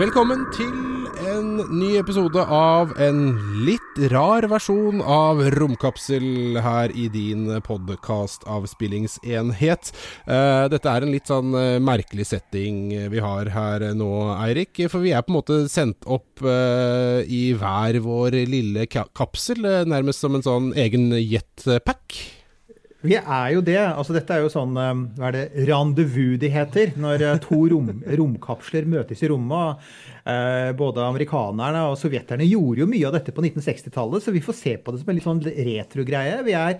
[0.00, 0.70] Velkommen til
[1.28, 9.90] en ny episode av en litt rar versjon av Romkapsel her i din podkastavspillingsenhet.
[10.24, 14.88] Uh, dette er en litt sånn uh, merkelig setting vi har her nå, Eirik.
[14.88, 20.32] For vi er på en måte sendt opp i hver vår lille kapsel, nærmest som
[20.38, 22.39] en sånn egen jetpack.
[23.00, 23.78] Vi er jo det.
[23.80, 26.92] altså Dette er jo sånn hva er det, rendezvous de heter.
[27.00, 27.88] Når to rom,
[28.20, 29.80] romkapsler møtes i rommet.
[30.28, 34.58] Eh, både amerikanerne og sovjeterne gjorde jo mye av dette på 1960-tallet, så vi får
[34.58, 36.42] se på det som en litt sånn retrogreie.
[36.44, 36.76] Vi er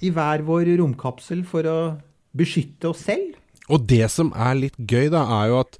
[0.00, 1.78] i hver vår romkapsel for å
[2.36, 3.38] beskytte oss selv.
[3.70, 5.78] Og det som er litt gøy, da, er jo at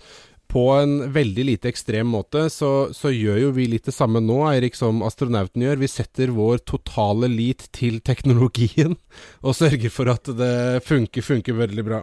[0.50, 4.41] på en veldig lite ekstrem måte, så, så, gjør jo vi litt det samme nå,
[4.50, 5.78] Eirik, som astronauten gjør.
[5.83, 8.97] Vi setter vår totale lit til teknologien,
[9.47, 12.02] og sørger for at det funker, funker veldig bra.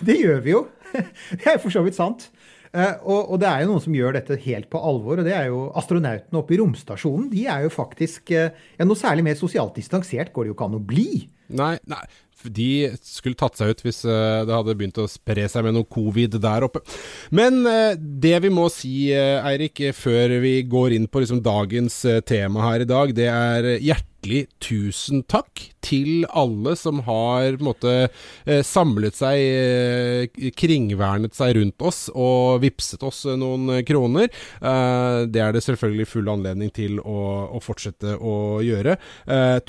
[0.00, 0.66] Det gjør vi jo.
[1.36, 2.30] Det er for så vidt sant.
[2.68, 5.32] Uh, og, og, det er jo noen som gjør dette helt på alvor, og det
[5.32, 7.30] er jo astronautene oppe i romstasjonen.
[7.32, 10.68] De er jo faktisk uh, ja, Noe særlig mer sosialt distansert går det jo ikke
[10.68, 11.10] an å bli.
[11.48, 12.02] Nei, nei,
[12.44, 15.88] de skulle tatt seg ut hvis uh, det hadde begynt å spre seg med noe
[15.90, 16.82] covid der oppe.
[17.34, 22.00] Men uh, det vi må si, uh, Eirik, før vi går inn på liksom, dagens
[22.28, 27.68] tema her i dag, det er hjertelig tusen takk til alle som har på en
[27.68, 27.94] måte
[28.66, 34.30] samlet seg, kringvernet seg rundt oss og vipset oss noen kroner.
[35.28, 37.18] det er det selvfølgelig full anledning til å,
[37.54, 38.96] å fortsette å gjøre.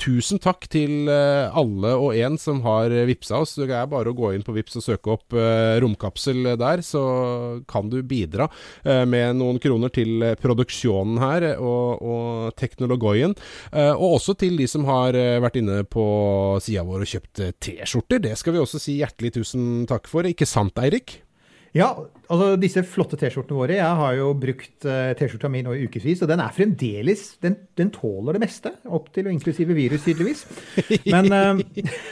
[0.00, 3.56] tusen takk til alle og en som har vipsa oss.
[3.58, 5.36] Det er bare å gå inn på Vips og søke opp
[5.82, 7.02] romkapsel der, så
[7.70, 8.48] kan du bidra
[8.84, 13.36] med noen kroner til produksjonen her og, og teknologien.
[13.72, 15.99] Og også til de som har vært inne på
[16.64, 18.22] sida vår og kjøpt T-skjorter.
[18.24, 20.28] Det skal vi også si hjertelig tusen takk for.
[20.28, 21.20] Ikke sant, Eirik?
[21.70, 21.92] Ja,
[22.26, 23.76] altså disse flotte T-skjortene våre.
[23.78, 27.54] Jeg har jo brukt uh, T-skjorta mi nå i ukevis, og den er fremdeles den,
[27.78, 28.72] den, tåler det meste.
[28.90, 30.42] Opp til og inklusive virus, tydeligvis.
[31.06, 31.62] Men, uh,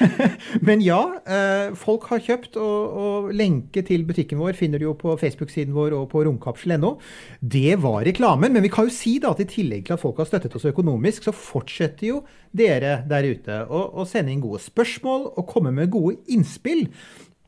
[0.68, 4.96] men ja, uh, folk har kjøpt, og, og, lenke til butikken vår finner du jo
[4.98, 6.94] på Facebook-siden vår og på romkapsel.no.
[7.42, 10.22] Det var reklamen, men vi kan jo si da at i tillegg til at folk
[10.22, 12.22] har støttet oss økonomisk, så fortsetter jo
[12.54, 16.86] dere der ute å sende inn gode spørsmål og komme med gode innspill.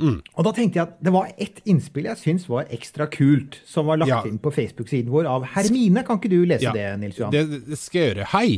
[0.01, 0.19] Mm.
[0.35, 3.91] Og da tenkte jeg at det var ett innspill jeg syns var ekstra kult, som
[3.91, 4.21] var lagt ja.
[4.29, 6.05] inn på Facebook-siden vår av Hermine.
[6.07, 6.73] Kan ikke du lese ja.
[6.77, 7.35] det, Nils Johan?
[7.35, 8.29] Det, det, skal jeg gjøre.
[8.33, 8.49] Hei!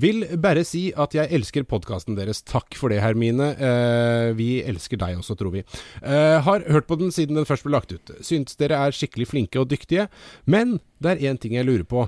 [0.00, 2.44] Vil bare si at jeg elsker podkasten deres.
[2.46, 3.50] Takk for det, Hermine.
[3.58, 5.64] Uh, vi elsker deg også, tror vi.
[5.98, 8.14] Uh, har hørt på den siden den først ble lagt ut.
[8.24, 10.08] Syns dere er skikkelig flinke og dyktige.
[10.46, 12.06] Men det er én ting jeg lurer på.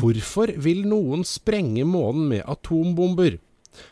[0.00, 3.40] Hvorfor vil noen sprenge månen med atombomber?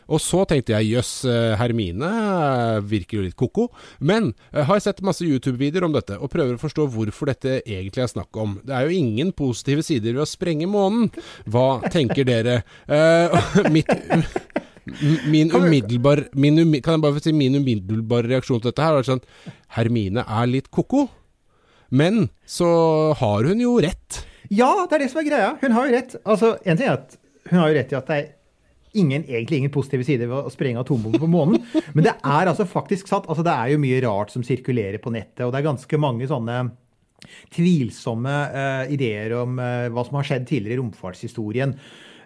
[0.09, 3.69] Og så tenkte jeg jøss, eh, Hermine eh, virker jo litt ko-ko.
[3.99, 8.05] Men jeg har sett masse YouTube-videoer om dette, og prøver å forstå hvorfor dette egentlig
[8.05, 8.57] er snakk om.
[8.65, 11.09] Det er jo ingen positive sider ved å sprenge månen.
[11.49, 12.61] Hva tenker dere?
[12.89, 13.91] Uh, mitt,
[15.29, 19.21] min umiddelbar min Kan jeg bare si min umiddelbare reaksjon til dette her var sånn
[19.75, 21.07] Hermine er litt ko-ko.
[21.89, 22.69] Men så
[23.17, 24.23] har hun jo rett.
[24.49, 25.53] Ja, det er det som er greia.
[25.61, 26.17] Hun har jo rett.
[26.23, 27.17] Altså, en ting er at
[27.49, 28.27] hun har jo rett i at det er
[28.97, 31.63] ingen, egentlig ingen positive sider ved å sprenge atombomber på månen.
[31.93, 33.29] Men det er altså faktisk satt.
[33.29, 36.29] Altså det er jo mye rart som sirkulerer på nettet, og det er ganske mange
[36.29, 36.61] sånne
[37.53, 41.75] tvilsomme uh, ideer om uh, hva som har skjedd tidligere i romfartshistorien.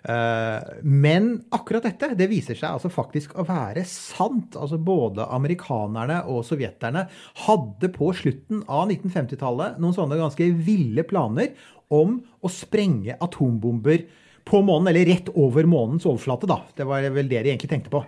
[0.03, 4.57] Uh, men akkurat dette det viser seg altså faktisk å være sant.
[4.59, 7.07] Altså Både amerikanerne og sovjeterne
[7.45, 11.56] hadde på slutten av 1950-tallet noen sånne ganske ville planer
[11.94, 14.06] om å sprenge atombomber
[14.46, 16.62] på månen, eller rett over månens overflate, da.
[16.76, 18.04] Det var vel det de egentlig tenkte på.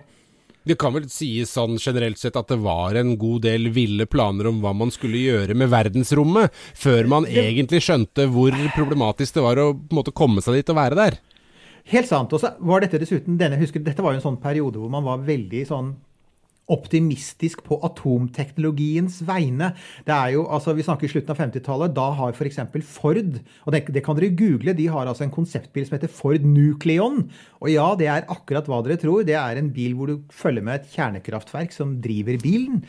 [0.66, 4.48] Det kan vel sies sånn generelt sett at det var en god del ville planer
[4.50, 9.62] om hva man skulle gjøre med verdensrommet, før man egentlig skjønte hvor problematisk det var
[9.62, 11.18] å på en måte komme seg dit og være der.
[11.92, 12.34] Helt sant.
[12.34, 15.06] Og så var dette dessuten denne, husker, Dette var jo en sånn periode hvor man
[15.06, 15.94] var veldig sånn
[16.72, 19.70] optimistisk på atomteknologiens vegne.
[20.06, 21.94] Det er jo, altså Vi snakker slutten av 50-tallet.
[21.96, 22.58] Da har f.eks.
[22.90, 26.42] Ford og det, det, kan dere google, de har altså en konseptbil som heter Ford
[26.44, 27.22] Nucleon.
[27.62, 29.22] Og ja, det er akkurat hva dere tror.
[29.26, 32.82] Det er en bil hvor du følger med et kjernekraftverk som driver bilen.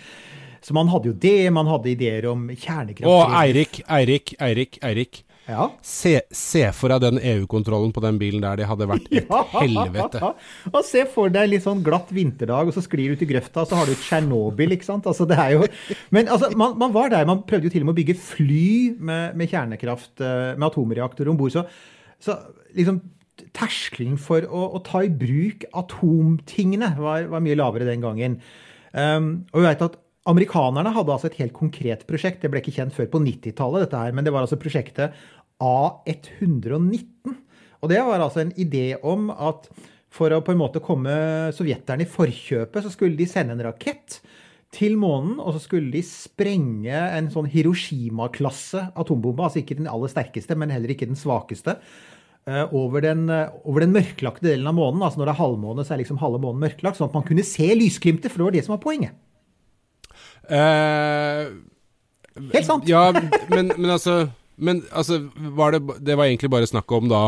[0.65, 1.53] Så man hadde jo det.
[1.53, 3.07] Man hadde ideer om kjernekraft.
[3.07, 5.21] Å, Eirik, Eirik, Eirik, Eirik.
[5.47, 5.69] Ja.
[5.85, 8.59] Se, se for deg den EU-kontrollen på den bilen der.
[8.59, 10.31] Det hadde vært et helvete.
[10.73, 13.63] Og se for deg litt sånn glatt vinterdag, og så sklir du ut i grøfta,
[13.63, 15.07] og så har du Tsjernobyl, ikke sant.
[15.07, 15.67] Altså, det er jo
[16.13, 17.27] Men altså, man, man var der.
[17.29, 21.31] Man prøvde jo til og med å bygge fly med, med kjernekraft, eh, med atomreaktor
[21.31, 21.55] om bord.
[21.55, 21.63] Så,
[22.23, 22.37] så
[22.75, 22.99] liksom
[23.55, 28.39] terskelen for å, å, ta i bruk atomtingene var, var mye lavere den gangen.
[28.97, 29.97] Um, og vi vet at
[30.27, 32.41] Amerikanerne hadde altså et helt konkret prosjekt.
[32.43, 35.15] Det ble ikke kjent før på 90-tallet, dette her, men det var altså prosjektet
[35.63, 37.37] A119.
[37.77, 39.69] Og det var altså en idé om at
[40.13, 41.13] for å på en måte komme
[41.55, 44.19] sovjeterne i forkjøpet, så skulle de sende en rakett
[44.73, 49.45] til månen, og så skulle de sprenge en sånn Hiroshima-klasse atombombe.
[49.45, 51.77] Altså ikke den aller sterkeste, men heller ikke den svakeste.
[52.47, 53.27] Eh, over den,
[53.63, 55.03] over den, mørklagte delen av månen.
[55.05, 56.99] altså Når det er halvmåne, så er liksom halve månen mørklagt.
[56.99, 59.15] Sånn at man kunne se lysglimtet, for det var det som var poenget.
[60.47, 61.53] Uh,
[62.53, 62.87] Helt sant.
[62.89, 63.09] Ja,
[63.49, 64.27] men, men altså
[64.57, 67.27] men altså, var det, det var egentlig bare snakk om da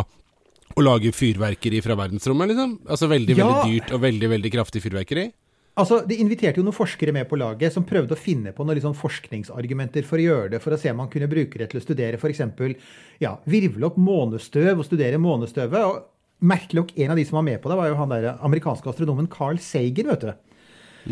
[0.77, 2.74] å lage fyrverkeri fra verdensrommet, liksom?
[2.89, 3.45] Altså veldig, ja.
[3.45, 5.27] veldig dyrt og veldig, veldig kraftig fyrverkeri?
[5.80, 8.80] Altså, De inviterte jo noen forskere med på laget som prøvde å finne på noen
[8.80, 11.80] liksom forskningsargumenter for å gjøre det, for å se om man kunne bruke det til
[11.80, 12.42] å studere f.eks.
[13.22, 15.86] Ja, virvle opp månestøv og studere månestøvet.
[15.86, 18.30] og Merkelig nok, en av de som var med på det, var jo han der
[18.48, 20.33] amerikanske astronomen Carl Sagan, vet du.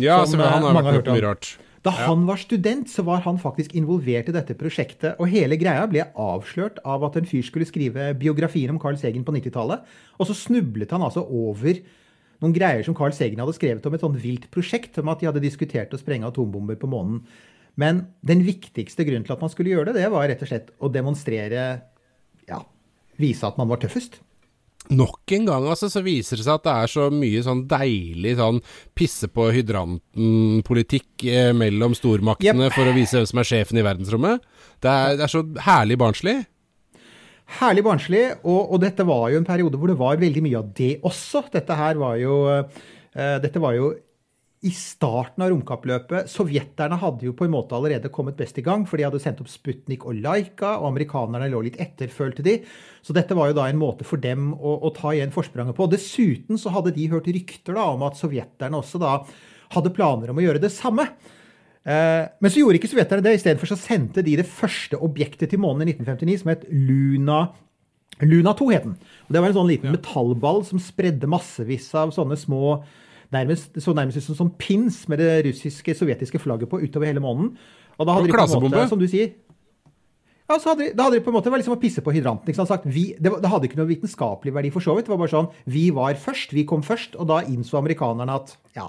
[0.02, 1.54] Ja, som, han har vært hørt mye rart.
[1.88, 5.16] Da han var student, så var han faktisk involvert i dette prosjektet.
[5.22, 9.24] Og hele greia ble avslørt av at en fyr skulle skrive biografien om Carl Segen
[9.28, 9.86] på 90-tallet.
[10.20, 11.80] Og så snublet han altså over
[12.44, 15.30] noen greier som Carl Segen hadde skrevet om et sånn vilt prosjekt, om at de
[15.30, 17.24] hadde diskutert å sprenge atombomber på månen.
[17.80, 20.74] Men den viktigste grunnen til at man skulle gjøre det, det var rett og slett
[20.82, 21.68] å demonstrere
[22.48, 22.62] Ja,
[23.20, 24.22] vise at man var tøffest
[24.94, 28.36] nok en gang altså, så viser det seg at det er så mye sånn deilig
[28.40, 28.60] sånn
[28.98, 32.76] pisse på hydranten-politikk eh, mellom stormaktene yep.
[32.76, 34.46] for å vise hvem som er sjefen i verdensrommet.
[34.84, 36.38] Det er, det er så herlig barnslig.
[37.60, 40.72] Herlig barnslig, og, og, dette var jo en periode hvor det var veldig mye av
[40.76, 41.46] det også.
[41.54, 43.94] Dette her var jo, uh, dette var jo
[44.66, 48.88] i starten av romkappløpet Sovjeterne hadde jo på en måte allerede kommet best i gang,
[48.90, 52.56] for de hadde sendt opp Sputnik og Laika, og amerikanerne lå litt etter, følte de.
[53.06, 55.90] Så dette var jo da en måte for dem å, å ta igjen forspranget på.
[55.92, 59.20] Dessuten så hadde de hørt rykter da om at sovjeterne også da
[59.76, 61.06] hadde planer om å gjøre det samme.
[61.86, 63.38] Eh, men så gjorde ikke sovjeterne det.
[63.38, 67.46] Istedenfor så sendte de det første objektet til månen i 1959, som het Luna
[68.26, 68.96] Luna 2 het den.
[69.28, 72.80] Og det var en sånn liten metallball som spredde massevis av sånne små
[73.34, 77.24] nærmest, så nærmest ut som sånn pins med det russiske, sovjetiske flagget på utover hele
[77.24, 77.54] månen.
[77.98, 79.36] Og da hadde de på en måte, som du sier
[80.48, 82.14] ja, så hadde de, da hadde de på en måte vært liksom å pisse på
[82.16, 82.48] hydranten.
[82.48, 82.86] ikke sant?
[82.88, 85.10] Vi, det, det, hadde ikke noe vitenskapelig verdi for så vidt.
[85.10, 87.18] Det var bare sånn Vi var først, vi kom først.
[87.20, 88.88] Og da innså amerikanerne at ja,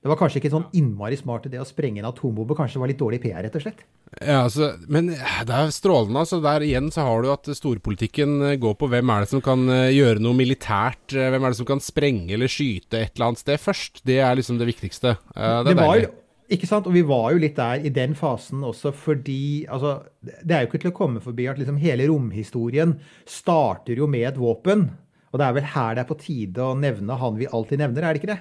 [0.00, 2.54] det var kanskje ikke sånn innmari smart idé å sprenge en atombombe.
[2.56, 3.82] Kanskje det var litt dårlig PR, rett og slett.
[4.16, 6.22] Ja, altså, Men det er strålende.
[6.22, 9.42] altså Der igjen så har du at storpolitikken eh, går på hvem er det som
[9.44, 11.12] kan eh, gjøre noe militært.
[11.12, 14.00] Eh, hvem er det som kan sprenge eller skyte et eller annet sted først.
[14.08, 15.18] Det er liksom det viktigste.
[15.36, 16.08] Det, det var jo,
[16.56, 16.88] ikke sant?
[16.88, 20.70] Og vi var jo litt der i den fasen også fordi altså, Det er jo
[20.70, 22.96] ikke til å komme forbi at liksom hele romhistorien
[23.28, 24.88] starter jo med et våpen.
[25.28, 28.08] Og det er vel her det er på tide å nevne han vi alltid nevner,
[28.08, 28.40] er det ikke det?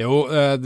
[0.00, 0.58] Jo, eh,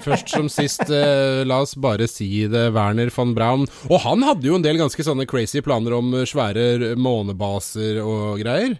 [0.00, 3.66] først som sist, eh, la oss bare si det, Werner von Braun.
[3.90, 8.78] Og han hadde jo en del ganske sånne crazy planer om svære månebaser og greier.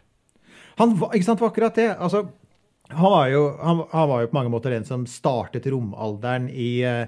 [0.80, 1.90] Han var, ikke sant, var akkurat det.
[2.00, 2.24] Altså,
[2.90, 6.82] han var, jo, han, han var, jo, på mange måter den som startet romalderen i,
[6.86, 7.04] eh,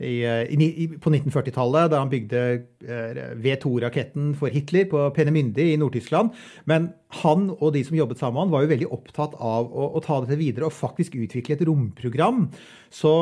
[0.00, 2.44] i, eh, i, på 1940-tallet, da han bygde
[2.86, 6.32] eh, V2-raketten for Hitler på Penemynde i Nord-Tyskland.
[6.70, 6.88] Men
[7.22, 10.02] han og de som jobbet sammen med han, var jo veldig opptatt av å, å
[10.04, 12.46] ta dette videre og faktisk utvikle et romprogram.
[12.92, 13.12] Så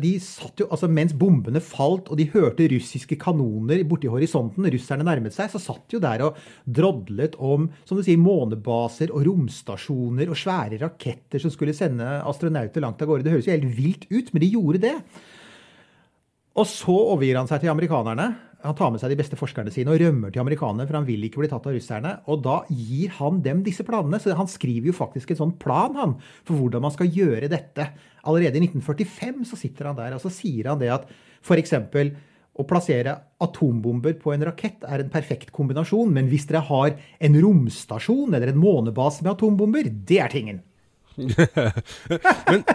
[0.00, 5.06] de satt jo, altså Mens bombene falt og de hørte russiske kanoner borti horisonten, russerne
[5.06, 10.30] nærmet seg, så satt jo der og drodlet om som du sier, månebaser og romstasjoner
[10.30, 13.26] og svære raketter som skulle sende astronauter langt av gårde.
[13.26, 14.96] Det høres jo helt vilt ut, men de gjorde det.
[16.58, 18.32] Og så overgir han seg til amerikanerne.
[18.66, 21.22] Han tar med seg de beste forskerne sine og rømmer til amerikanerne, for han vil
[21.28, 22.14] ikke bli tatt av russerne.
[22.26, 24.18] Og da gir han dem disse planene.
[24.18, 27.86] Så han skriver jo faktisk en sånn plan han, for hvordan man skal gjøre dette.
[28.26, 31.06] Allerede i 1945 så sitter han der og så sier han det at
[31.44, 31.76] f.eks.
[32.58, 37.38] Å plassere atombomber på en rakett er en perfekt kombinasjon, men hvis dere har en
[37.44, 40.58] romstasjon eller en månebase med atombomber, det er tingen.
[42.50, 42.66] men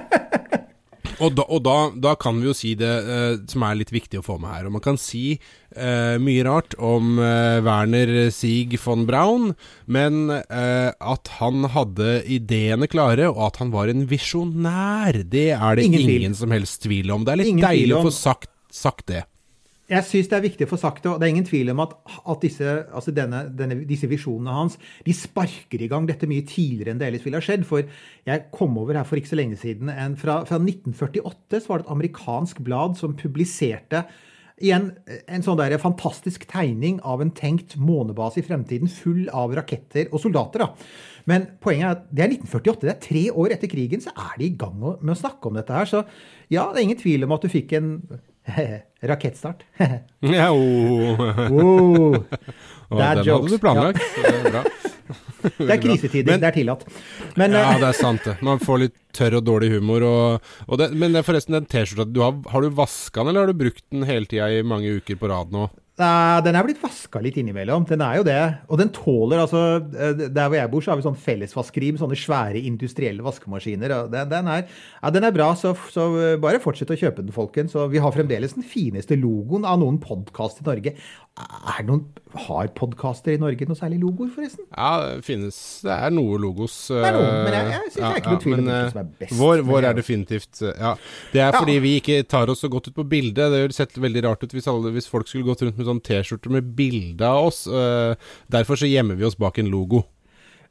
[1.19, 4.21] og, da, og da, da, kan vi jo si det eh, som er litt viktig
[4.21, 4.67] å få med her.
[4.67, 9.51] Og man kan si eh, mye rart om eh, Werner Sieg von Braun,
[9.85, 15.87] men at han hadde ideene klare, og at han var en visjonær, det er det
[15.89, 17.25] ingen, ingen som helst tvil om.
[17.25, 19.25] Det er litt ingen deilig å få sagt, sagt det.
[19.91, 21.81] Jeg syns det er viktig å få sagt det, og det er ingen tvil om
[21.83, 21.95] at,
[22.31, 26.93] at disse, altså denne, denne, disse visjonene hans de sparker i gang dette mye tidligere
[26.93, 27.65] enn det ellers ville ha skjedd.
[27.67, 27.83] For
[28.29, 31.81] jeg kom over her for ikke så lenge siden en, fra, fra 1948 så var
[31.81, 34.05] det et amerikansk blad som publiserte
[34.63, 34.91] igjen
[35.27, 40.21] en sånn der fantastisk tegning av en tenkt månebase i fremtiden full av raketter og
[40.23, 40.63] soldater.
[40.63, 40.69] da.
[41.27, 42.85] Men poenget er at det er 1948.
[42.85, 45.57] Det er tre år etter krigen, så er de i gang med å snakke om
[45.59, 45.89] dette her.
[45.89, 46.05] Så
[46.53, 47.97] ja, det er ingen tvil om at du fikk en
[49.09, 49.63] Rakettstart.
[50.23, 51.19] Ja, oh.
[51.51, 52.17] oh,
[52.93, 53.51] Dad den jokes.
[53.51, 54.01] hadde du planlagt.
[54.17, 54.31] Ja.
[54.31, 54.63] Det er bra.
[55.57, 56.83] det er krisetider, Men- det er tillatt.
[57.39, 58.35] Men Ja, eh, det er sant det.
[58.45, 60.05] Man får litt tørr og dårlig humor.
[60.07, 63.53] Og, og det, men det forresten den T-skjorta har, har du vaska den, eller har
[63.53, 65.67] du brukt den hele tida i mange uker på rad nå?
[65.93, 67.83] Nei, den er blitt vaska litt innimellom.
[67.85, 68.37] Den er jo det.
[68.73, 69.59] Og den tåler altså
[69.93, 73.93] eh, Der hvor jeg bor, så har vi sånn fellesvaskeri med sånne svære industrielle vaskemaskiner.
[74.09, 74.65] Den, den, er,
[75.03, 77.75] ja, den er bra, så, så eh, bare fortsett å kjøpe den, folkens.
[77.77, 80.95] Og vi har fremdeles den fineste logoen av noen podkast i Norge.
[81.33, 82.03] Er det noen,
[82.45, 84.65] Har podkaster i Norge noe særlig logoer, forresten?
[84.73, 86.73] Ja, det finnes Det er noe logos.
[86.89, 88.73] Det er noe, eh, men jeg- jeg synes det er ikke noe tvil om hvilken
[88.85, 90.91] eh, som er best, Vår, vår er definitivt eh, Ja.
[91.33, 91.59] Det er Ja.
[91.59, 93.35] fordi vi ikke tar oss så godt ut på bildet.
[93.53, 95.92] Det hadde sett veldig rart ut hvis, alle, hvis folk skulle gått rundt med sånn
[96.01, 97.65] T-skjorter med bilde av oss.
[97.67, 98.15] eh,
[98.51, 100.05] derfor så gjemmer vi oss bak en logo.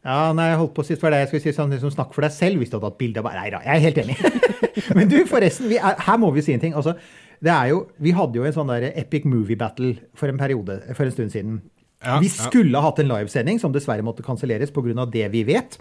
[0.03, 1.23] Ja, nei, jeg holdt på å si for deg.
[1.23, 3.29] jeg skulle si sånn liksom, Snakk for deg selv hvis du hadde hatt bilde av
[3.31, 4.17] Nei da, jeg er helt enig.
[4.99, 6.75] Men du, forresten, vi er, her må vi si en ting.
[6.75, 6.97] Altså,
[7.43, 10.81] det er jo, vi hadde jo en sånn der epic movie battle for en periode,
[10.97, 11.61] for en stund siden.
[12.03, 15.07] Ja, vi skulle ha hatt en livesending som dessverre måtte kanselleres pga.
[15.07, 15.79] det vi vet.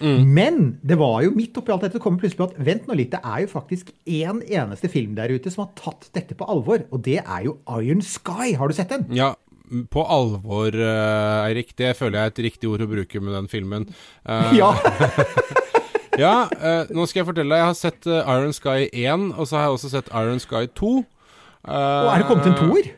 [0.00, 0.22] Mm.
[0.34, 3.10] Men det var jo midt oppi alt dette kommer plutselig på at vent nå litt,
[3.12, 6.86] det er jo faktisk én eneste film der ute som har tatt dette på alvor,
[6.90, 8.54] og det er jo Iron Sky.
[8.56, 9.06] Har du sett den?
[9.14, 9.34] Ja,
[9.92, 11.76] på alvor, eh, Eirik.
[11.78, 13.88] Det føler jeg er et riktig ord å bruke med den filmen.
[14.26, 14.72] Eh, Ja.
[16.20, 17.60] Ja, eh, nå skal jeg fortelle deg.
[17.62, 20.90] Jeg har sett Iron Sky 1, og så har jeg også sett Iron Sky 2.
[21.64, 22.90] Eh, Og er det kommet en toer?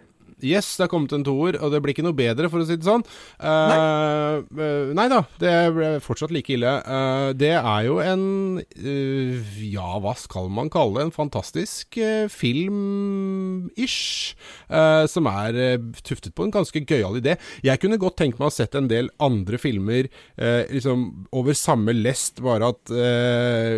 [0.43, 2.75] Yes, det er kommet en toer, og det blir ikke noe bedre, for å si
[2.79, 3.05] det sånn.
[3.39, 3.79] Uh, nei.
[4.59, 6.73] Uh, nei da, det ble fortsatt like ille.
[6.83, 8.23] Uh, det er jo en
[9.63, 11.05] Ja, hva skal man kalle det?
[11.07, 11.97] En fantastisk
[12.33, 14.01] film-ish.
[15.13, 17.37] som er tuftet på en ganske gøyal idé.
[17.65, 20.09] Jeg kunne godt tenkt meg å ha sett en del andre filmer
[20.73, 22.93] liksom over samme lest, bare at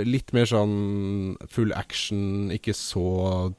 [0.07, 3.07] litt mer sånn full action, ikke så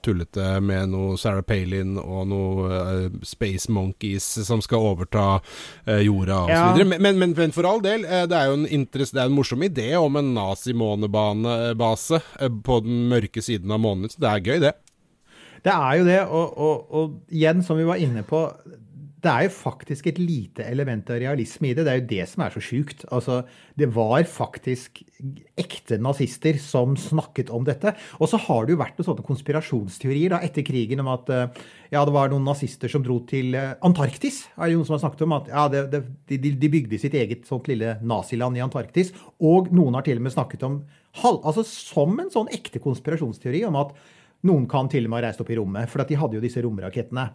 [0.05, 2.94] tullete med noe Sarah Palin og noe
[3.25, 5.25] Space Monkeys som skal overta
[5.85, 6.63] eh, jorda og Ja.
[6.85, 9.37] Men, men, men, for all del, eh, det er jo en, interess- det er en
[9.37, 14.09] morsom idé om en nazi-månebase eh, på den mørke siden av månen.
[14.11, 14.73] Så det er gøy, det.
[15.65, 18.43] Det er jo det, og, og, og igjen, som vi var inne på,
[19.25, 21.85] det er jo faktisk et lite element av realisme i det.
[21.87, 23.05] Det er jo det som er så sjukt.
[23.09, 23.39] Altså,
[23.79, 25.01] det var faktisk
[25.57, 27.95] ekte nazister som snakket om dette.
[28.19, 31.63] Og så har det jo vært noen sånne konspirasjonsteorier da, etter krigen om at eh,
[31.95, 34.43] ja, det var noen nazister som dro til eh, Antarktis.
[34.59, 37.17] Er det noen som har snakket om at ja, det, det, de, de bygde sitt
[37.17, 39.09] eget sånt lille naziland i Antarktis.
[39.41, 40.83] Og noen har til og med snakket om
[41.23, 43.95] halv, altså som en sånn ekte konspirasjonsteori om at
[44.45, 46.43] noen kan til og med ha reist opp i rommet, for at de hadde jo
[46.43, 47.31] disse romrakettene.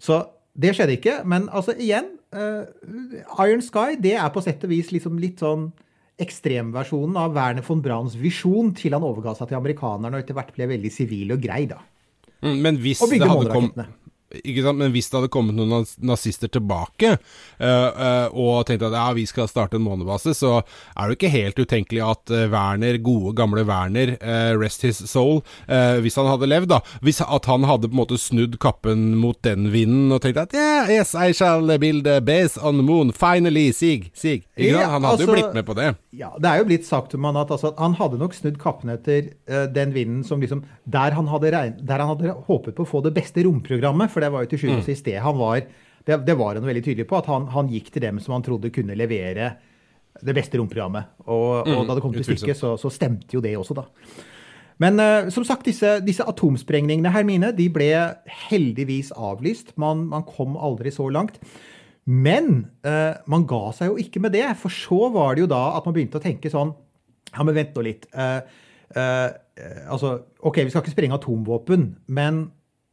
[0.00, 0.22] Så
[0.56, 1.16] det skjedde ikke.
[1.28, 2.64] Men altså, igjen uh,
[3.44, 5.68] Iron Sky det er på sett og vis liksom litt sånn
[6.22, 10.54] ekstremversjonen av Werner von Brauns visjon til han overga seg til amerikanerne og etter hvert
[10.56, 11.82] ble veldig sivil og grei, da.
[12.40, 13.84] Mm, Men hvis det hadde kom, månerakettene.
[13.84, 14.05] ikke sant?
[14.26, 19.22] Men hvis det hadde kommet noen nazister tilbake eh, eh, og tenkt at ja, vi
[19.28, 23.36] skal starte en månebase, så er det jo ikke helt utenkelig at eh, Werner, gode
[23.38, 25.42] gamle Werner, eh, rest his soul,
[26.02, 29.38] hvis han hadde levd, da hvis At han hadde på en måte snudd kappen mot
[29.44, 33.12] den vinden og tenkt at yeah, yes, I shall build a base on the moon,
[33.14, 34.42] finally, sig, sig.
[34.56, 34.92] Ikke Ja, sant?
[34.96, 35.88] Han hadde jo altså- blitt med på det.
[36.16, 38.90] Ja, Det er jo blitt sagt om han at altså, han hadde nok snudd kappen
[38.90, 39.30] etter
[39.72, 43.14] den vinden som liksom Der han hadde, der han hadde håpet på å få det
[43.16, 45.60] beste romprogrammet, for det var jo til sjuende og sist det han var
[46.06, 48.44] det, det var han veldig tydelig på, at han, han gikk til dem som han
[48.46, 49.56] trodde kunne levere
[50.24, 51.16] det beste romprogrammet.
[51.26, 53.86] Og, og da det kom til stykket, så, så stemte jo det også, da.
[54.82, 57.90] Men uh, som sagt, disse, disse atomsprengningene her mine, de ble
[58.48, 59.74] heldigvis avlyst.
[59.80, 61.40] Man, man kom aldri så langt.
[62.06, 65.64] Men uh, man ga seg jo ikke med det, for så var det jo da
[65.74, 66.74] at man begynte å tenke sånn
[67.32, 68.06] Ja, men vent nå litt.
[68.14, 68.46] Uh,
[69.90, 72.46] altså, OK, vi skal ikke sprenge atomvåpen, men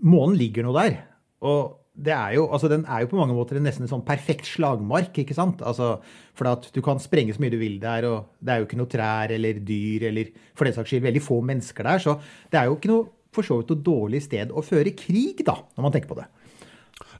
[0.03, 0.97] månen ligger nå der.
[1.43, 4.05] Og det er jo, altså den er jo på mange måter en nesten en sånn
[4.05, 5.61] perfekt slagmark, ikke sant?
[5.61, 5.99] Altså,
[6.33, 8.79] for at du kan sprenge så mye du vil der, og det er jo ikke
[8.79, 12.17] noe trær eller dyr eller for den saks skyld veldig få mennesker der, så
[12.49, 15.59] det er jo ikke noe for så vidt noe dårlig sted å føre krig, da,
[15.77, 16.27] når man tenker på det.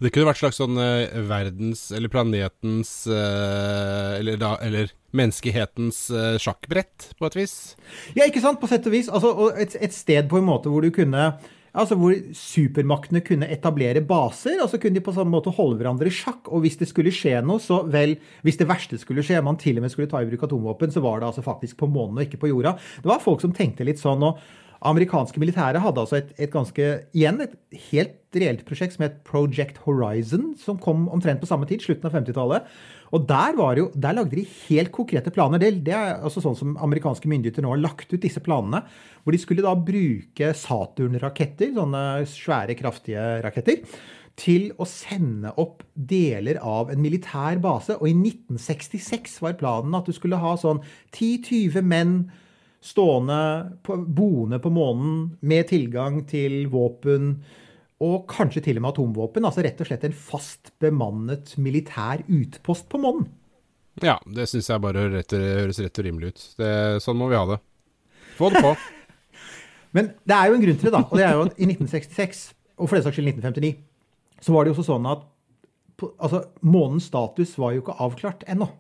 [0.01, 6.38] Det kunne vært slags sånn eh, verdens, eller planetens, eh, eller, da, eller menneskehetens eh,
[6.42, 7.56] sjakkbrett, på et vis.
[8.18, 8.62] Ja, ikke sant?
[8.62, 9.10] På sett og vis.
[9.10, 11.34] Altså, og et, et sted på en måte hvor du kunne
[11.74, 16.10] Altså Hvor supermaktene kunne etablere baser, og så kunne de på samme måte holde hverandre
[16.10, 16.51] i sjakk.
[16.53, 19.80] Og hvis det skulle skje noe, så vel Hvis det verste skulle skje, man til
[19.80, 22.27] og med skulle ta i bruk atomvåpen, så var det altså faktisk på månen og
[22.27, 22.77] ikke på jorda.
[23.01, 24.22] Det var folk som tenkte litt sånn.
[24.22, 24.38] og
[24.84, 27.53] Amerikanske militære hadde altså et, et, ganske, igjen et
[27.89, 32.18] helt reelt prosjekt som het Project Horizon, som kom omtrent på samme tid, slutten av
[32.18, 32.68] 50-tallet.
[33.13, 35.62] Og der, jo, der, lagde de helt konkrete planer.
[35.62, 38.82] Det, er altså sånn som amerikanske myndigheter nå har lagt ut disse planene.
[39.22, 43.84] Hvor de skulle da bruke Saturn-raketter, sånne svære, kraftige raketter,
[44.39, 48.00] til å sende opp deler av en militær base.
[48.01, 50.82] Og i 1966 var planen at du skulle ha sånn
[51.13, 52.15] 10-20 menn
[52.84, 57.38] stående, på, boende på månen med tilgang til våpen
[58.03, 59.45] og kanskje til og med atomvåpen.
[59.48, 63.29] Altså rett og slett en fast bemannet militær utpost på månen.
[64.01, 66.43] Ja, det syns jeg bare rett, høres rett og rimelig ut.
[66.60, 66.74] Det,
[67.05, 67.60] sånn må vi ha det.
[68.39, 68.74] Få det på.
[69.95, 71.03] Men det er jo en grunn til det, da.
[71.05, 72.45] Og det er jo at i 1966,
[72.79, 73.75] og for den saks skyld 1959,
[74.43, 75.27] så var det jo også sånn at
[76.17, 78.72] altså, månens status var jo ikke avklart ennå.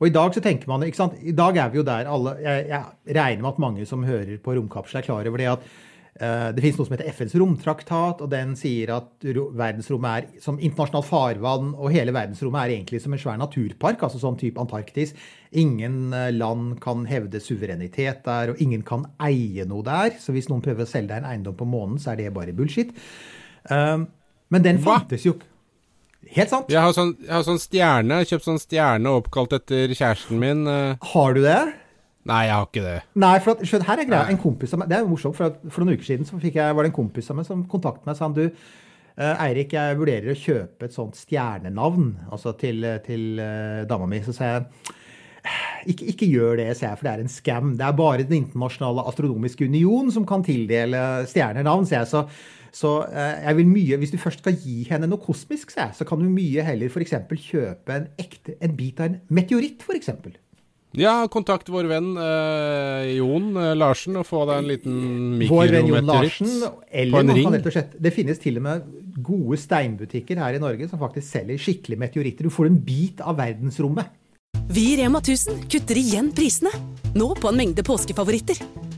[0.00, 2.34] Og i dag så tenker man, ikke sant, i dag er vi jo der alle
[2.42, 5.68] Jeg, jeg regner med at mange som hører på Romkapsel, er klar over det at
[6.14, 11.08] det finnes noe som heter FNs romtraktat, og den sier at verdensrommet er som internasjonalt
[11.08, 15.14] farvann, og hele verdensrommet er egentlig som en svær naturpark, altså sånn type Antarktis.
[15.58, 20.14] Ingen uh, land kan hevde suverenitet der, og ingen kan eie noe der.
[20.22, 22.54] Så hvis noen prøver å selge deg en eiendom på månen, så er det bare
[22.54, 22.94] bullshit.
[23.66, 24.06] Uh,
[24.54, 25.50] men den fantes jo ikke.
[26.34, 26.70] Helt sant.
[26.72, 28.22] Jeg har sånn, jeg har sånn stjerne.
[28.24, 30.62] Kjøpt sånn stjerne oppkalt etter kjæresten min.
[30.70, 31.10] eh.
[31.12, 31.60] Har du det?
[32.28, 32.96] Nei, jeg har ikke det.
[33.20, 34.24] Nei, for at, skjønn, her er greia.
[34.32, 36.56] En kompis av meg, Det er jo morsomt, for, at, for noen uker siden jeg,
[36.56, 38.66] var det en kompis av meg som kontaktet meg og sa han, du,
[39.18, 44.22] eh, Eirik, jeg vurderer å kjøpe et sånt stjernenavn altså til, til eh, dama mi.
[44.24, 44.66] Så sa jeg
[45.92, 47.74] ikke, ikke gjør det, sier jeg, for det er en scam.
[47.76, 52.12] Det er bare Den internasjonale astronomiske union som kan tildele stjernenavn, sier jeg.
[52.14, 52.24] Så,
[52.74, 55.98] så eh, jeg vil mye, hvis du først skal gi henne noe kosmisk, sier jeg,
[56.00, 57.18] så kan du mye heller f.eks.
[57.50, 60.14] kjøpe en, ekte, en bit av en meteoritt, f.eks.
[60.94, 64.98] Ja, kontakt vår venn eh, Jon eh, Larsen og få deg en liten
[65.50, 67.48] Vår venn Jon på en ring.
[67.50, 68.84] rett og slett Det finnes til og med
[69.24, 72.46] gode steinbutikker her i Norge som faktisk selger skikkelige meteoritter.
[72.46, 74.10] Du får en bit av verdensrommet.
[74.70, 76.70] Vi i Rema 1000 kutter igjen prisene.
[77.14, 78.62] Nå på en mengde påskefavoritter.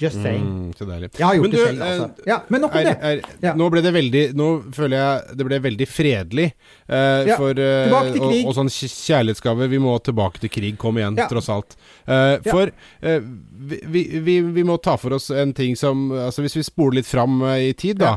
[0.00, 0.44] Just saying.
[0.48, 1.10] Mm, så deilig.
[1.18, 2.04] Jeg har gjort Men det du, selv, altså.
[2.08, 2.96] eh, Ja, men nok om er, det.
[3.02, 3.52] er, Ja.
[3.54, 6.46] Nå ble det veldig Nå føler jeg det ble veldig fredelig.
[6.88, 8.46] eh, Ja, for, eh, og, krig.
[8.46, 9.68] og sånn kjærlighetsgave.
[9.68, 10.78] Vi må tilbake til krig.
[10.78, 11.26] Kom igjen, Ja.
[11.28, 11.76] tross alt.
[12.08, 12.38] Eh.
[12.48, 12.70] For
[13.02, 16.96] eh, vi, vi, vi, må ta for oss en ting som Altså Hvis vi spoler
[17.02, 18.16] litt fram eh, i tid, da.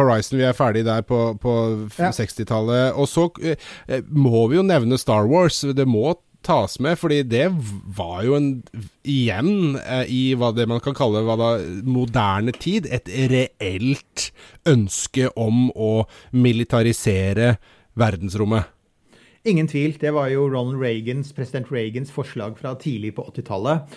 [0.00, 1.54] Horizon, vi er ferdig der på, på
[1.98, 2.10] Ja.
[2.10, 2.96] 60-tallet.
[2.96, 3.28] Og så
[4.10, 5.60] må vi jo nevne Star Wars.
[5.60, 6.14] Det må
[6.46, 7.46] tas med, fordi det
[7.96, 8.48] var jo en
[9.04, 11.50] igjen eh, i hva det man kan kalle hva da,
[11.84, 14.30] moderne tid, et reelt
[14.68, 15.92] ønske om å
[16.32, 17.54] militarisere
[18.00, 18.70] verdensrommet.
[19.48, 19.94] Ingen tvil.
[20.00, 23.96] Det var jo Ronald Reagans, president Reagans forslag fra tidlig på 80-tallet.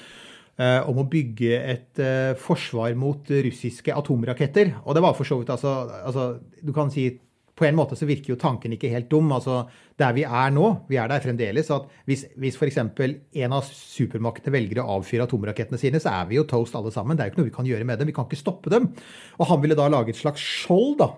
[0.58, 4.76] eh, om å bygge et eh, forsvar mot russiske atomraketter.
[4.86, 7.10] Og det var for så vidt altså, altså Du kan si
[7.54, 9.32] på en måte så virker jo tanken ikke helt dum.
[9.32, 9.68] altså
[10.00, 11.70] Der vi er nå, vi er der fremdeles.
[11.72, 12.78] at Hvis, hvis f.eks.
[12.78, 17.18] en av supermaktene velger å avfyre atomrakettene sine, så er vi jo toast alle sammen.
[17.18, 18.10] Det er jo ikke noe vi kan gjøre med dem.
[18.10, 18.90] Vi kan ikke stoppe dem.
[19.38, 21.12] Og han ville da lage et slags skjold, da.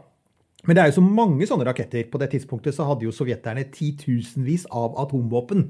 [0.66, 2.10] Men det er jo så mange sånne raketter.
[2.12, 5.70] På det tidspunktet så hadde jo sovjeterne titusenvis av atomvåpen.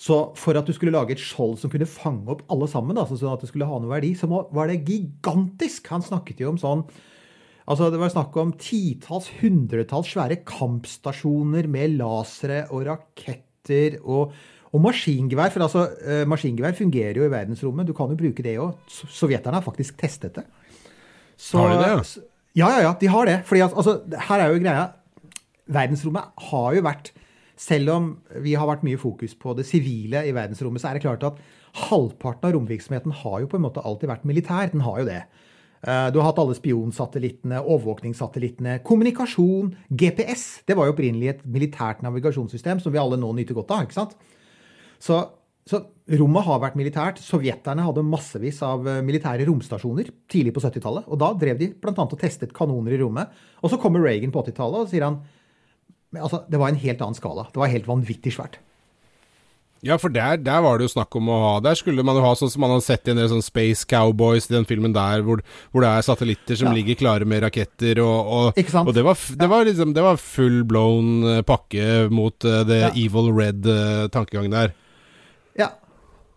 [0.00, 3.06] Så for at du skulle lage et skjold som kunne fange opp alle sammen, da,
[3.06, 5.86] sånn at det skulle ha noe verdi, så var det gigantisk.
[5.94, 6.88] Han snakket jo om sånn
[7.68, 14.34] Altså, Det var snakk om titalls, hundretalls svære kampstasjoner med lasere og raketter og,
[14.74, 15.50] og maskingevær.
[15.54, 17.86] For altså, eh, maskingevær fungerer jo i verdensrommet.
[17.88, 18.74] Du kan jo bruke det òg.
[18.90, 20.44] Sovjeterne har faktisk testet det.
[21.36, 22.22] Så- Har de det, ja?
[22.54, 23.38] Ja, ja, ja, de har det.
[23.48, 24.84] Fordi altså, her er jo greia
[25.66, 27.10] Verdensrommet har jo vært
[27.56, 28.06] Selv om
[28.42, 31.36] vi har vært mye fokus på det sivile i verdensrommet, så er det klart at
[31.88, 34.72] halvparten av romvirksomheten har jo på en måte alltid vært militær.
[34.72, 35.20] Den har jo det.
[35.84, 40.64] Eh, Du har hatt alle spionsatellittene, overvåkningssatellittene, kommunikasjon, GPS.
[40.66, 43.84] Det var jo opprinnelig et militært navigasjonssystem som vi alle nå nyter godt av.
[43.84, 44.16] ikke sant?
[44.98, 45.20] Så,
[45.68, 45.82] så
[46.18, 47.20] rommet har vært militært.
[47.20, 51.08] Sovjeterne hadde massevis av eh, militære romstasjoner tidlig på 70-tallet.
[51.08, 51.94] Og da drev de bl.a.
[51.94, 53.32] og testet kanoner i rommet.
[53.60, 55.20] Og så kommer Reagan på 80-tallet og sier han
[56.16, 57.48] altså, det var en helt annen skala.
[57.52, 58.60] Det var helt vanvittig svært.
[59.84, 62.22] Ja, for der, der var det jo snakk om å ha Der skulle man jo
[62.24, 64.94] ha sånn som man har sett i en del sånn Space Cowboys i den filmen
[64.96, 65.42] der, hvor,
[65.74, 66.74] hvor det er satellitter som Ja.
[66.78, 70.62] ligger klare med raketter, og, og, og det, var, det, var liksom, det var full
[70.64, 72.90] blown eh, pakke mot uh, det Ja.
[72.96, 74.72] evil red-tankegangen der.
[75.60, 75.68] Ja,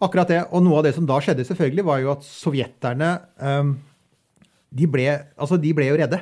[0.03, 0.41] akkurat det.
[0.51, 3.77] Og noe av det som da skjedde, selvfølgelig, var jo at sovjeterne um,
[4.75, 5.07] de, ble,
[5.39, 6.19] altså de ble jo redde.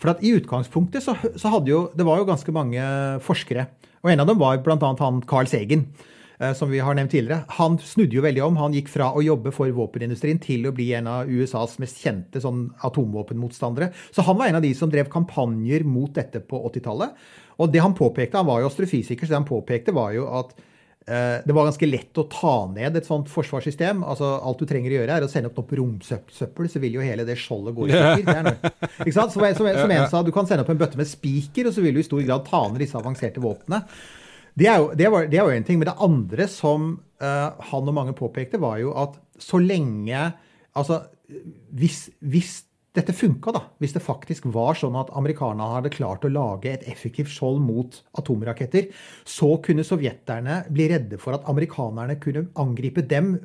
[0.00, 2.82] For at i utgangspunktet så, så hadde jo Det var jo ganske mange
[3.24, 3.68] forskere.
[4.02, 4.76] Og en av dem var bl.a.
[4.80, 6.10] han Carl Sagen, eh,
[6.52, 7.44] som vi har nevnt tidligere.
[7.56, 8.56] Han snudde jo veldig om.
[8.60, 12.42] Han gikk fra å jobbe for våpenindustrien til å bli en av USAs mest kjente
[12.44, 13.92] sånn atomvåpenmotstandere.
[14.14, 17.16] Så han var en av de som drev kampanjer mot dette på 80-tallet.
[17.62, 20.54] Og det han påpekte, han var jo astrofysiker, så det han påpekte, var jo at
[21.06, 23.98] Eh, Det var ganske lett å ta ned et sånt forsvarssystem.
[24.08, 27.02] Altså, alt du trenger å gjøre, er å sende opp noe romsøppel, så vil jo
[27.04, 28.24] hele det skjoldet gå i stykker.
[28.24, 28.70] Det er noe-
[29.04, 29.34] Ikke sant?
[29.34, 31.84] Som, som, som en sa, du kan sende opp en bøtte med spiker, og så
[31.84, 33.82] vil du i stor grad ta ned disse avanserte våpnene.
[34.54, 35.80] Det er jo, det en ting.
[35.80, 40.32] Men det andre som uh, han og mange påpekte, var jo at så lenge
[40.74, 41.04] Altså,
[41.70, 42.64] hvis, hvis
[42.94, 46.82] dette funka, da, hvis det faktisk var sånn at amerikanerne hadde klart å lage et
[46.90, 48.88] effektivt skjold mot atomraketter,
[49.22, 53.36] så kunne sovjeterne bli redde for at amerikanerne kunne angripe dem,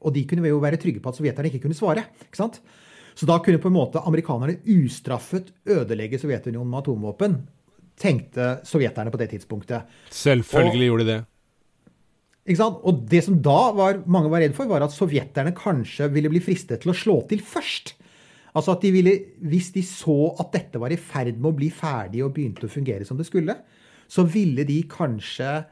[0.00, 2.06] og de kunne jo være trygge på at sovjeterne ikke kunne svare.
[2.24, 2.62] ikke sant?
[3.12, 7.36] Så da kunne på en måte amerikanerne ustraffet ødelegge Sovjetunionen med atomvåpen,
[8.00, 9.90] tenkte sovjeterne på det tidspunktet.
[10.14, 11.20] Selvfølgelig gjorde de det.
[12.44, 12.80] Ikke sant?
[12.84, 16.42] Og det som da var, mange var redd for, var at sovjeterne kanskje ville bli
[16.44, 17.94] fristet til å slå til først.
[18.54, 21.70] Altså at de ville, Hvis de så at dette var i ferd med å bli
[21.74, 23.56] ferdig og begynte å fungere som det skulle,
[24.06, 25.64] så ville de kanskje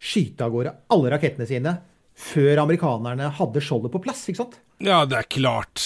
[0.00, 1.76] skyte av gårde alle rakettene sine
[2.14, 4.24] før amerikanerne hadde skjoldet på plass.
[4.28, 4.58] ikke sant?
[4.82, 5.82] Ja, det er klart.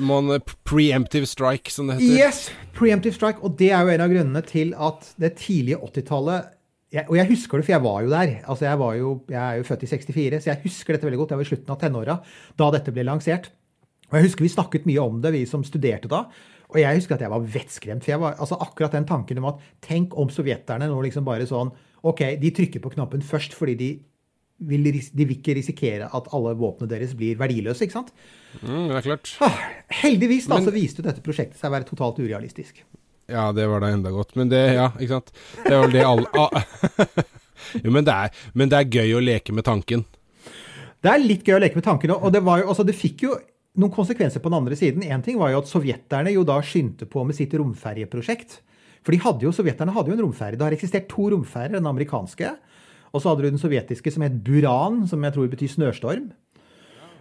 [0.00, 0.32] Man,
[0.66, 2.18] preemptive strike, som det heter.
[2.18, 3.42] Yes, preemptive strike.
[3.44, 6.52] Og det er jo en av grunnene til at det tidlige 80-tallet
[7.10, 8.32] Og jeg husker det, for jeg var jo der.
[8.46, 11.18] Altså jeg, var jo, jeg er jo født i 64, så jeg husker dette veldig
[11.18, 11.34] godt.
[11.34, 12.18] Jeg var i slutten av tenåra
[12.60, 13.48] da dette ble lansert.
[14.10, 16.26] Og jeg husker vi snakket mye om det, vi som studerte da.
[16.70, 18.04] Og jeg husker at jeg var vettskremt.
[18.04, 21.48] For jeg var, altså akkurat den tanken om at tenk om sovjeterne nå liksom bare
[21.50, 21.72] sånn
[22.04, 23.90] OK, de trykker på knappen først fordi de
[24.68, 28.12] vil, de vil ikke risikere at alle våpnene deres blir verdiløse, ikke sant?
[28.62, 29.32] Mm, det er klart.
[29.44, 29.56] Ah,
[30.02, 32.82] heldigvis da, Men- så viste dette prosjektet seg å være totalt urealistisk.
[33.30, 34.34] Ja, det var da enda godt.
[34.36, 35.30] Men det, ja, ikke sant.
[35.64, 37.24] Det er vel det alle ah.
[37.80, 40.04] Jo, men det, er, men det er gøy å leke med tanken.
[41.04, 42.12] Det er litt gøy å leke med tanken.
[42.18, 43.38] Og det, var jo, altså det fikk jo
[43.80, 45.02] noen konsekvenser på den andre siden.
[45.08, 48.60] En ting var jo at sovjeterne jo da skyndte på med sitt romferjeprosjekt.
[49.04, 50.56] For de hadde jo, sovjeterne hadde jo en romferje.
[50.60, 52.54] Det har eksistert to romferjer, den amerikanske.
[53.14, 56.32] Og så hadde du den sovjetiske som het Buran, som jeg tror betyr snøstorm.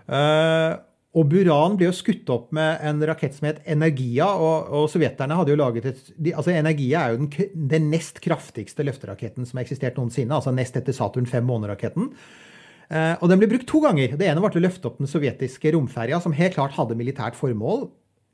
[0.10, 0.82] Uh,
[1.14, 5.38] og Buran ble jo skutt opp med en rakett som het Energia, og, og sovjeterne
[5.38, 9.60] hadde jo laget et de, altså Energia er jo den, den nest kraftigste løfteraketten som
[9.60, 12.10] har eksistert noensinne, altså nest etter Saturn 5-måneraketten.
[12.90, 14.18] Uh, og den ble brukt to ganger.
[14.18, 17.38] Det ene var til å løfte opp den sovjetiske romferja, som helt klart hadde militært
[17.38, 17.92] formål.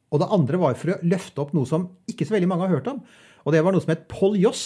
[0.10, 2.80] Og det andre var for å løfte opp noe som ikke så veldig mange har
[2.80, 3.04] hørt om.
[3.46, 4.64] Og det var noe som het Poljoss.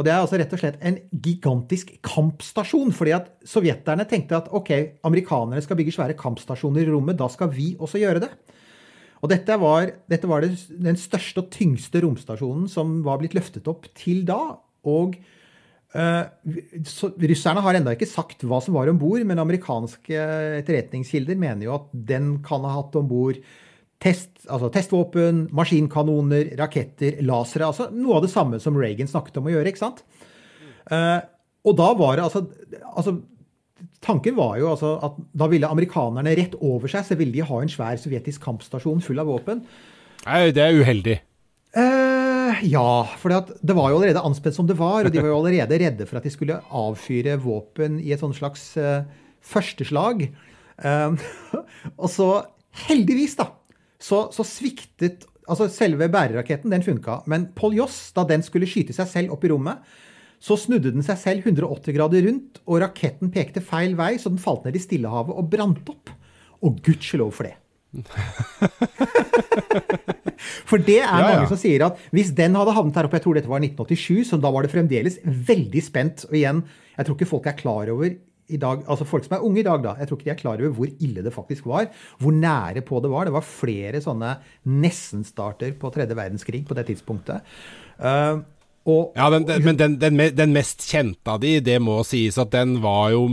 [0.00, 2.94] Og det er altså rett og slett en gigantisk kampstasjon.
[2.96, 4.70] fordi at sovjeterne tenkte at ok,
[5.04, 8.30] amerikanere skal bygge svære kampstasjoner i rommet, da skal vi også gjøre det.
[9.20, 13.68] Og dette var, dette var det, den største og tyngste romstasjonen som var blitt løftet
[13.68, 14.40] opp til da.
[14.88, 15.20] Og
[15.92, 20.16] så, russerne har ennå ikke sagt hva som var om bord, men amerikanske
[20.62, 23.40] etterretningskilder mener jo at den kan ha hatt om bord
[24.00, 27.68] test, altså testvåpen, maskinkanoner, raketter, lasere.
[27.68, 29.72] altså Noe av det samme som Reagan snakket om å gjøre.
[29.72, 30.04] ikke sant?
[30.90, 31.20] Uh,
[31.68, 32.46] og da var det altså,
[32.88, 33.20] altså
[34.04, 37.58] Tanken var jo altså at da ville amerikanerne rett over seg så ville de ha
[37.60, 39.62] en svær sovjetisk kampstasjon full av våpen.
[40.26, 41.16] Nei, det er uheldig.
[41.76, 45.38] Uh, ja, for det var jo allerede anspent som det var, og de var jo
[45.38, 49.04] allerede redde for at de skulle avfyre våpen i et sånn slags uh,
[49.40, 50.26] førsteslag.
[50.80, 51.12] Eh,
[52.02, 52.28] og så,
[52.86, 53.50] heldigvis, da,
[54.02, 59.08] så, så sviktet Altså, selve bæreraketten, den funka, men Poljoss, da den skulle skyte seg
[59.10, 59.80] selv opp i rommet,
[60.38, 64.38] så snudde den seg selv 180 grader rundt, og raketten pekte feil vei, så den
[64.38, 66.12] falt ned i Stillehavet og brant opp.
[66.62, 67.56] Og gudskjelov for det.
[70.70, 71.24] For det er Ja, ja.
[71.34, 74.30] mange som sier at hvis den hadde havnet her oppe, jeg tror dette var 1987,
[74.30, 76.22] så da var det fremdeles veldig spent.
[76.30, 76.62] Og igjen,
[76.96, 78.08] jeg tror ikke folk er klar over
[78.50, 80.40] i dag, altså folk som er unge i dag, da, jeg tror ikke de er
[80.42, 81.88] klar over hvor ille det faktisk var.
[82.20, 83.26] Hvor nære på det var.
[83.30, 84.36] Det var flere sånne
[84.68, 87.44] nesten-starter på tredje verdenskrig på det tidspunktet.
[88.00, 88.40] Uh,
[88.88, 92.38] og, Ja, den, den, men den, den, den mest kjente av de, det må sies
[92.40, 93.26] at den var jo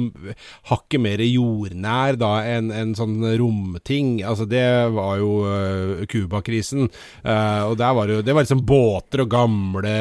[0.67, 4.17] hakket mer jordnær da enn en sånn romting.
[4.27, 6.89] Altså det var jo uh, Cuba-krisen.
[7.23, 9.95] Uh, og der var det jo Det var liksom båter og gamle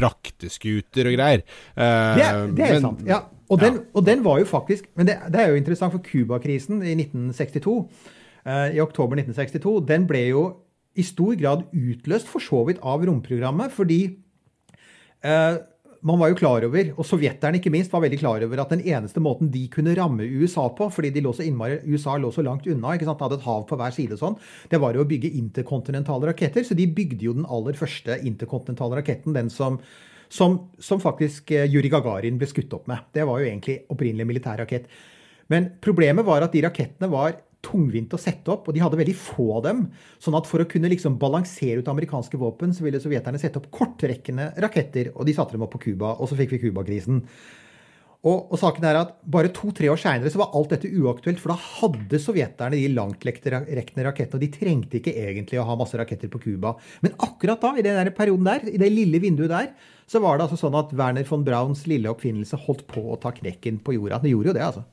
[0.00, 1.44] frakteskuter og greier.
[1.76, 3.06] Uh, Det, det er men- sant.
[3.12, 3.22] Ja.
[3.52, 6.82] Og den, og den var jo faktisk Men det, det er jo interessant, for Cuba-krisen
[6.82, 7.76] i 1962,
[8.46, 10.44] eh, i oktober 1962, den ble jo
[10.96, 14.00] i stor grad utløst for så vidt av romprogrammet, fordi
[15.22, 15.58] eh,
[16.06, 18.84] man var jo klar over, og sovjeterne ikke minst, var veldig klar over at den
[18.86, 22.44] eneste måten de kunne ramme USA på, fordi de lå så innmari, USA lå så
[22.46, 24.36] langt unna, ikke sant, hadde et hav på hver side og sånn,
[24.70, 26.66] det var jo å bygge interkontinentale raketter.
[26.66, 29.80] Så de bygde jo den aller første interkontinentale raketten, den som,
[30.28, 33.10] som, som faktisk Juri Yuri Gagarin ble skutt opp med.
[33.14, 34.88] Det var jo egentlig opprinnelig militær rakett.
[35.52, 37.36] Men problemet var at de rakettene var
[37.66, 39.84] tungvint å sette opp, og de hadde veldig få av dem.
[40.22, 43.70] Sånn at for å kunne liksom balansere ut amerikanske våpen, så ville sovjeterne sette opp
[43.74, 47.24] kortrekkende raketter, og de satte dem opp på Cuba, og så fikk vi Cuba-krisen.
[48.26, 51.58] Og, og, saken er at bare to-tre år seinere var alt dette uaktuelt, for da
[51.62, 53.62] hadde sovjeterne de langtrekkende
[54.08, 56.74] rakettene, og de trengte ikke egentlig å ha masse raketter på Cuba.
[57.06, 59.70] Men akkurat da, i den der perioden der, i det lille vinduet der,
[60.10, 63.30] så var det altså sånn at Werner von Brauns lille oppfinnelse holdt på å ta
[63.34, 64.18] knekken på jorda.
[64.22, 64.86] Det gjorde jo det, altså.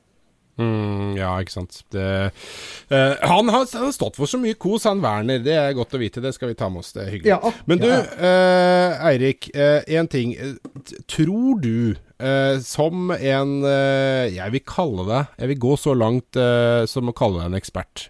[0.54, 1.80] Mm, ja, ikke sant.
[1.90, 2.30] Det,
[2.92, 5.42] uh, han har stått for så mye kos, han Werner.
[5.42, 6.22] Det er godt å vite.
[6.22, 6.92] Det skal vi ta med oss.
[6.94, 7.32] Det er hyggelig.
[7.32, 9.50] Ja, Men du, uh, Eirik.
[9.54, 10.36] Én uh, ting.
[11.10, 11.96] Tror du,
[12.64, 16.38] som en Jeg vil kalle deg Jeg vil gå så langt
[16.88, 18.04] som å kalle deg en ekspert.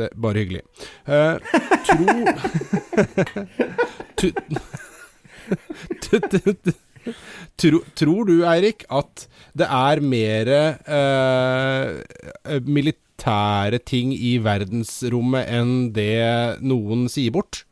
[0.00, 0.64] det bare hyggelig.
[1.84, 2.06] tro
[7.60, 16.62] Tro, tror du, Eirik, at det er mer eh, militære ting i verdensrommet enn det
[16.64, 17.62] noen sier bort?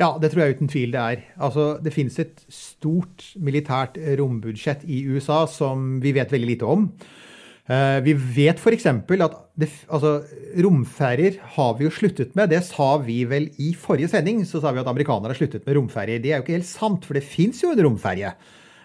[0.00, 1.20] Ja, det tror jeg uten tvil det er.
[1.38, 6.88] Altså, det finnes et stort militært rombudsjett i USA som vi vet veldig lite om.
[7.64, 8.84] Uh, vi vet f.eks.
[8.90, 10.18] at det, altså,
[10.66, 12.50] romferjer har vi jo sluttet med.
[12.52, 14.42] Det sa vi vel i forrige sending.
[14.44, 16.20] Så sa vi at amerikanere har sluttet med romferjer.
[16.20, 18.34] Det er jo ikke helt sant, for det fins jo en romferje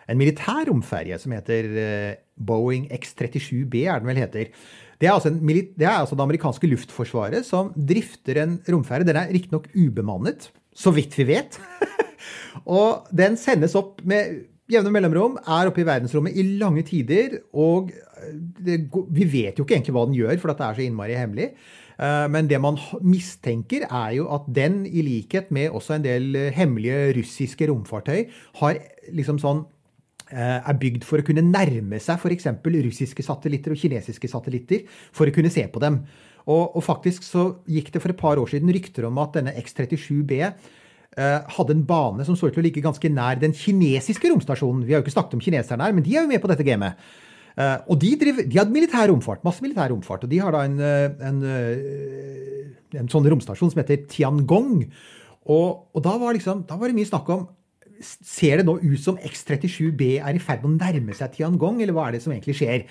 [0.10, 4.52] en militær romferje som heter eh, Boeing X-37B, er den vel heter.
[5.00, 9.08] Det er, altså det er, altså det amerikanske luftforsvaret som drifter en romferje.
[9.08, 11.60] Den er riktignok ubemannet, så vidt vi vet.
[12.80, 17.40] og den sendes opp med jevne mellomrom, er oppe i verdensrommet i lange tider.
[17.54, 18.34] Og eh,
[18.66, 21.52] det, vi vet jo ikke egentlig hva den gjør, for det er så innmari hemmelig.
[22.00, 26.40] Eh, men det man mistenker, er jo at den, i likhet med også en del
[26.56, 28.26] hemmelige russiske romfartøy,
[28.64, 28.82] har
[29.16, 29.68] liksom sånn
[30.30, 32.48] er bygd for å kunne nærme seg f.eks.
[32.62, 34.84] russiske satellitter og kinesiske satellitter
[35.16, 36.04] for å kunne se på dem.
[36.50, 39.54] Og, og, faktisk så gikk det for et par år siden rykter om at denne
[39.60, 44.32] X-37B eh, hadde en bane som så ut til å ligge ganske nær den kinesiske
[44.32, 44.86] romstasjonen.
[44.88, 46.66] Vi har jo ikke snakket om kineserne her, men de er jo med på dette
[46.66, 46.98] gamet.
[47.60, 50.26] Eh, og de, driver, de hadde militær romfart, masse militær romfart.
[50.26, 54.88] Og de har da en, en, en, eh, en sånn romstasjon som heter Tiangong.
[55.50, 57.48] Og, og da, var liksom, da var det mye snakk om
[58.02, 61.96] Ser det nå ut som X37B er i ferd med å nærme seg Tiangong, eller
[61.96, 62.86] hva er det som egentlig skjer?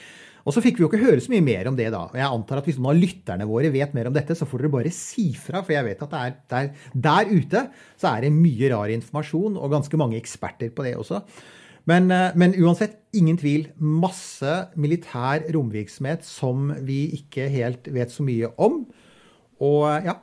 [0.49, 2.07] Og så fikk vi jo ikke høre så mye mer om det da.
[2.09, 4.65] Og jeg antar at hvis noen av lytterne våre vet mer om dette, så får
[4.65, 6.71] dere bare si fra, for jeg vet at det er, der,
[7.09, 7.65] der ute
[8.01, 11.21] så er det mye rar informasjon, og ganske mange eksperter på det også.
[11.89, 13.69] Men, eh, men, uansett, ingen tvil.
[13.81, 18.83] Masse militær romvirksomhet som vi ikke helt vet så mye om.
[19.65, 20.19] Og ja,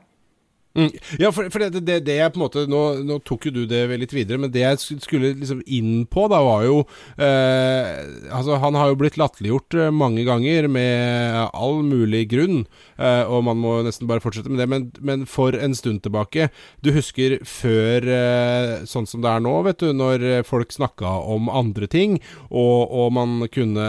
[0.76, 0.90] Mm.
[1.18, 3.62] Ja, for, for det, det, det, jeg på en måte nå, nå, tok jo du
[3.68, 6.82] det litt videre, men det jeg skulle liksom inn på, da, var jo
[7.16, 8.04] eh,
[8.36, 12.64] Altså, han har jo blitt latterliggjort eh, mange ganger med all mulig grunn,
[13.00, 16.50] eh, og man må nesten bare fortsette med det, men, men, for en stund tilbake
[16.84, 21.48] Du husker før eh, sånn som det er nå, vet du, når folk snakka om
[21.48, 22.18] andre ting,
[22.50, 23.88] og, og man kunne,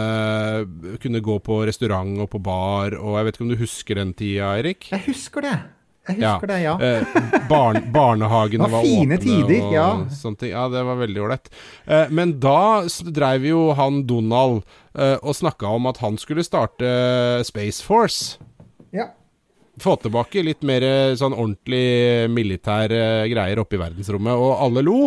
[1.02, 4.14] kunne gå på restaurant og på bar, og jeg vet ikke om du husker den
[4.16, 4.88] tida, Eirik?
[4.94, 5.58] Jeg husker det.
[6.08, 6.50] Jeg husker ja.
[6.50, 6.74] det, ja.
[6.80, 9.86] Eh, barn, barnehagene var, fine åpne tider, og ja.
[10.20, 10.52] sånne ting.
[10.54, 11.52] Ja, det var veldig ålreit.
[11.86, 12.58] Eh, men da
[13.12, 14.62] dreiv jo han Donald
[14.94, 16.88] eh, og snakka om at han skulle starte
[17.48, 18.38] Space Force.
[18.96, 19.10] Ja.
[19.78, 20.82] Få tilbake litt mer
[21.18, 25.02] sånn ordentlig militære greier oppe i verdensrommet, og alle lo.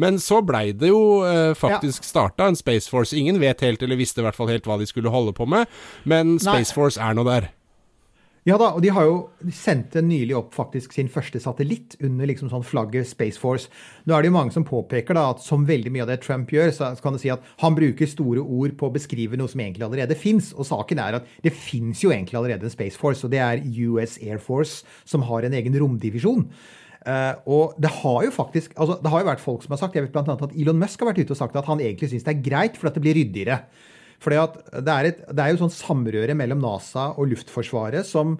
[0.00, 2.08] Men så blei det jo eh, faktisk ja.
[2.08, 3.14] starta en Space Force.
[3.16, 5.70] Ingen vet helt, eller visste i hvert fall helt hva de skulle holde på med,
[6.08, 6.78] men Space Nei.
[6.78, 7.52] Force er nå der.
[8.44, 9.14] Ja da, og de har jo
[9.48, 13.70] sendt sendte nylig opp faktisk sin første satellitt under liksom sånn flagget Space Force.
[14.04, 16.52] Nå er det jo mange som påpeker da at som veldig mye av det Trump
[16.52, 19.62] gjør, så kan du si at han bruker store ord på å beskrive noe som
[19.64, 20.50] egentlig allerede fins.
[20.52, 23.64] Og saken er at det fins jo egentlig allerede en Space Force, og det er
[23.88, 26.44] US Air Force, som har en egen romdivisjon.
[27.04, 29.96] Uh, og det har jo faktisk, altså det har jo vært folk som har sagt
[29.96, 32.08] jeg vet blant annet at Elon Musk har vært ute og sagt at han egentlig
[32.12, 33.58] syns det er greit for at det blir ryddigere.
[34.24, 34.40] Fordi
[34.80, 38.38] det er, et, det er jo sånn samrøre mellom NASA og Luftforsvaret som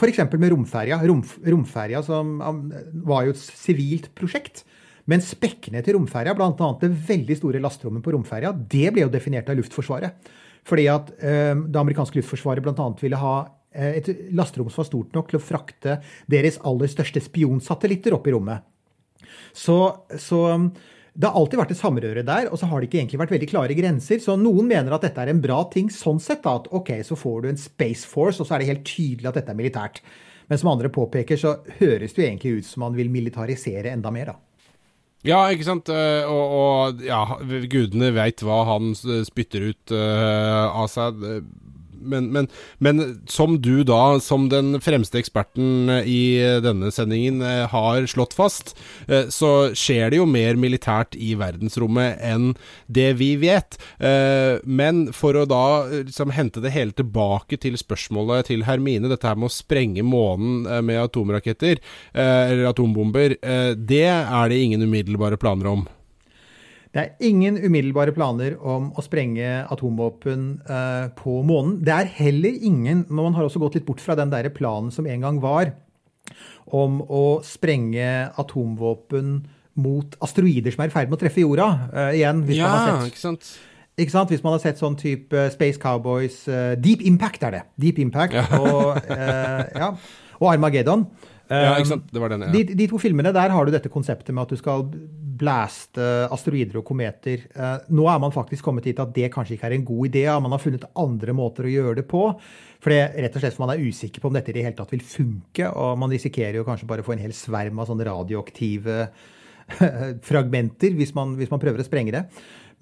[0.00, 0.22] F.eks.
[0.32, 0.98] med romferja.
[1.06, 1.20] Rom,
[1.54, 2.38] romferja som
[3.06, 4.64] var jo et sivilt prosjekt.
[5.10, 6.68] Men spekkene til romferja, bl.a.
[6.80, 10.30] det veldig store lasterommet på romferja, det ble jo definert av Luftforsvaret.
[10.66, 12.86] Fordi at eh, det amerikanske luftforsvaret bl.a.
[13.00, 13.34] ville ha
[13.72, 15.98] eh, et lasterom som var stort nok til å frakte
[16.30, 18.66] deres aller største spionsatellitter opp i rommet.
[19.56, 19.78] Så,
[20.20, 20.68] så um,
[21.14, 23.48] det har alltid vært et samrøre der, og så har det ikke egentlig vært veldig
[23.50, 24.20] klare grenser.
[24.22, 27.18] Så noen mener at dette er en bra ting sånn sett, da, at ok, så
[27.18, 30.02] får du en Space Force, og så er det helt tydelig at dette er militært.
[30.50, 34.10] Men som andre påpeker, så høres det jo egentlig ut som man vil militarisere enda
[34.14, 34.38] mer, da.
[35.26, 35.90] Ja, ikke sant.
[35.92, 37.24] Eh, Og, og ja,
[37.68, 41.20] gudene veit hva han spytter ut uh, av seg.
[42.00, 48.06] Men, men, men som du da, som den fremste eksperten i denne sendingen, eh, har
[48.10, 48.74] slått fast,
[49.06, 52.54] eh, så skjer det jo mer militært i verdensrommet enn
[52.88, 53.78] det vi vet.
[53.98, 59.10] Eh, Men for å da eh, liksom hente det hele tilbake til spørsmålet til Hermine,
[59.10, 61.80] dette her med å sprenge månen eh, med atomraketter,
[62.12, 65.88] eh, eller atombomber, eh, det er det ingen umiddelbare planer om.
[66.90, 71.76] Det er ingen umiddelbare planer om å sprenge atomvåpen eh, på månen.
[71.86, 74.90] Det er heller ingen men Man har også gått litt bort fra den der planen
[74.90, 75.70] som en gang var
[76.66, 79.38] om å sprenge atomvåpen
[79.80, 81.68] mot asteroider som er i ferd med å treffe jorda.
[81.94, 83.50] Eh, igjen, hvis man har sett ikke sant?
[84.00, 84.34] ikke sant?
[84.34, 87.64] Hvis man har sett sånn type Space Cowboys eh, Deep Impact er det.
[87.86, 89.92] Deep Impact og, eh, ja,
[90.40, 91.06] og Armageddon.
[91.50, 92.10] Ja, ikke sant?
[92.14, 92.52] Det var den, ja.
[92.54, 94.84] de, de to filmene der har du dette konseptet med at du skal
[95.40, 97.46] blæste asteroider og kometer.
[97.50, 100.24] Eh, nå er man faktisk kommet dit at det kanskje ikke er en god idé.
[100.42, 102.22] Man har funnet andre måter å gjøre det på.
[102.80, 104.78] For det, rett og slett for man er usikker på om dette i det hele
[104.78, 105.68] tatt vil funke.
[105.72, 109.02] Og man risikerer jo kanskje bare å få en hel sverm av sånne radioaktive
[110.28, 112.24] fragmenter hvis man, hvis man prøver å sprenge det.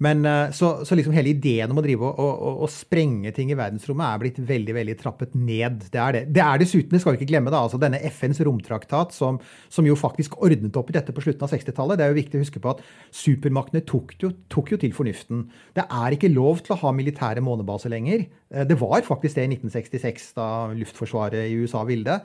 [0.03, 3.51] Men eh, så, så liksom hele ideen om å drive og, og, og sprenge ting
[3.51, 5.81] i verdensrommet er blitt veldig veldig trappet ned.
[5.91, 6.21] Det er det.
[6.37, 9.87] Det er dessuten, det skal vi ikke glemme, da, altså denne FNs romtraktat som, som
[9.87, 11.99] jo faktisk ordnet opp i dette på slutten av 60-tallet.
[11.99, 14.15] Det er jo viktig å huske på at supermaktene tok
[14.49, 15.43] tok jo til fornuften.
[15.75, 18.23] Det er ikke lov til å ha militære månebaser lenger.
[18.53, 20.47] Eh, Det var faktisk det i 1966, da
[20.79, 22.21] Luftforsvaret i USA ville det.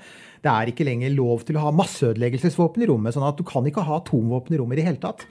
[0.47, 3.67] Det er ikke lenger lov til å ha masseødeleggelsesvåpen i rommet, sånn at du kan
[3.67, 5.27] ikke ha atomvåpen i rommet i det hele tatt.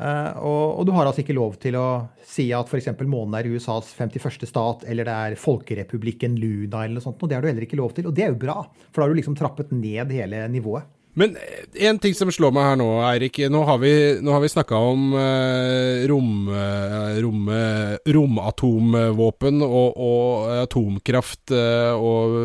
[0.00, 1.86] Eh, og, og du har altså ikke lov til å
[2.24, 2.88] si at f.eks.
[3.04, 4.46] månen er USAs 51.
[4.48, 7.20] stat, eller det er folkerepublikken Luna, eller noe sånt.
[7.20, 8.08] Og det har du heller ikke lov til.
[8.08, 10.88] Og det er jo bra, for da har du liksom trappet ned hele nivået.
[11.20, 11.36] Men
[11.74, 13.42] en ting som slår meg her nå, Eirik.
[13.52, 13.92] Nå har vi,
[14.24, 22.38] nå vi snakka om eh, rom, eh, rom, eh, romatomvåpen og, og atomkraft eh, og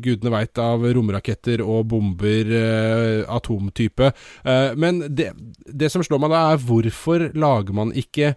[0.00, 4.14] gudene veit av romraketter og bomber eh, atomtype.
[4.48, 5.34] Eh, men det,
[5.66, 8.32] det som slår meg da, er hvorfor lager man ikke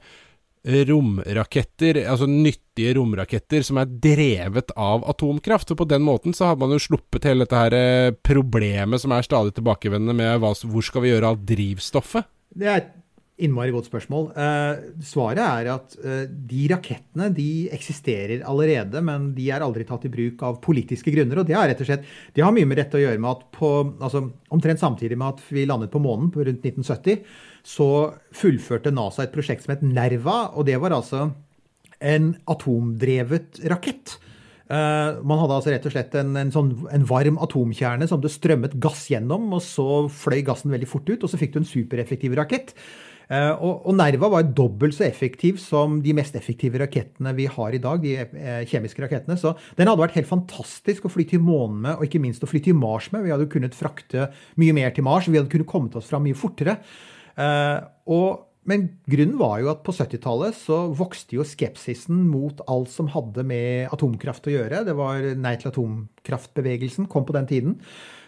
[0.63, 5.73] romraketter, altså nyttige romraketter som er drevet av atomkraft.
[5.73, 9.11] Og på den måten så hadde man jo sluppet hele dette her eh, problemet som
[9.15, 12.29] er stadig tilbakevendende med hva, hvor skal vi gjøre av drivstoffet?
[12.53, 12.91] Det er et
[13.43, 14.27] innmari godt spørsmål.
[14.37, 20.05] Eh, svaret er at eh, de rakettene de eksisterer allerede, men de er aldri tatt
[20.07, 21.41] i bruk av politiske grunner.
[21.41, 23.47] Og det har rett og slett, det har mye med dette å gjøre med at
[23.57, 27.25] på, altså, omtrent samtidig med at vi landet på månen rundt 1970,
[27.63, 27.89] så
[28.35, 31.29] fullførte NASA et prosjekt som het Nerva, og det var altså
[32.03, 34.17] en atomdrevet rakett.
[34.73, 38.33] Eh, man hadde altså rett og slett en, en, sånn, en varm atomkjerne som det
[38.33, 41.67] strømmet gass gjennom, og så fløy gassen veldig fort ut, og så fikk du en
[41.69, 42.75] supereffektiv rakett.
[43.31, 47.81] Eh, og, Nerva var dobbelt så effektiv som de mest effektive rakettene vi har i
[47.81, 49.39] dag, de eh, kjemiske rakettene.
[49.39, 52.49] Så den hadde vært helt fantastisk å fly til månen med, og ikke minst å
[52.49, 53.25] fly til Mars med.
[53.27, 54.29] Vi hadde kunnet frakte
[54.61, 56.79] mye mer til Mars, vi hadde kunnet kommet oss fram mye fortere.
[57.39, 57.77] Eh,
[58.13, 63.11] og, men grunnen var jo at på 70-tallet så vokste jo skepsisen mot alt som
[63.13, 64.83] hadde med atomkraft å gjøre.
[64.87, 67.79] Det var Nei til atomkraftbevegelsen kom på den tiden.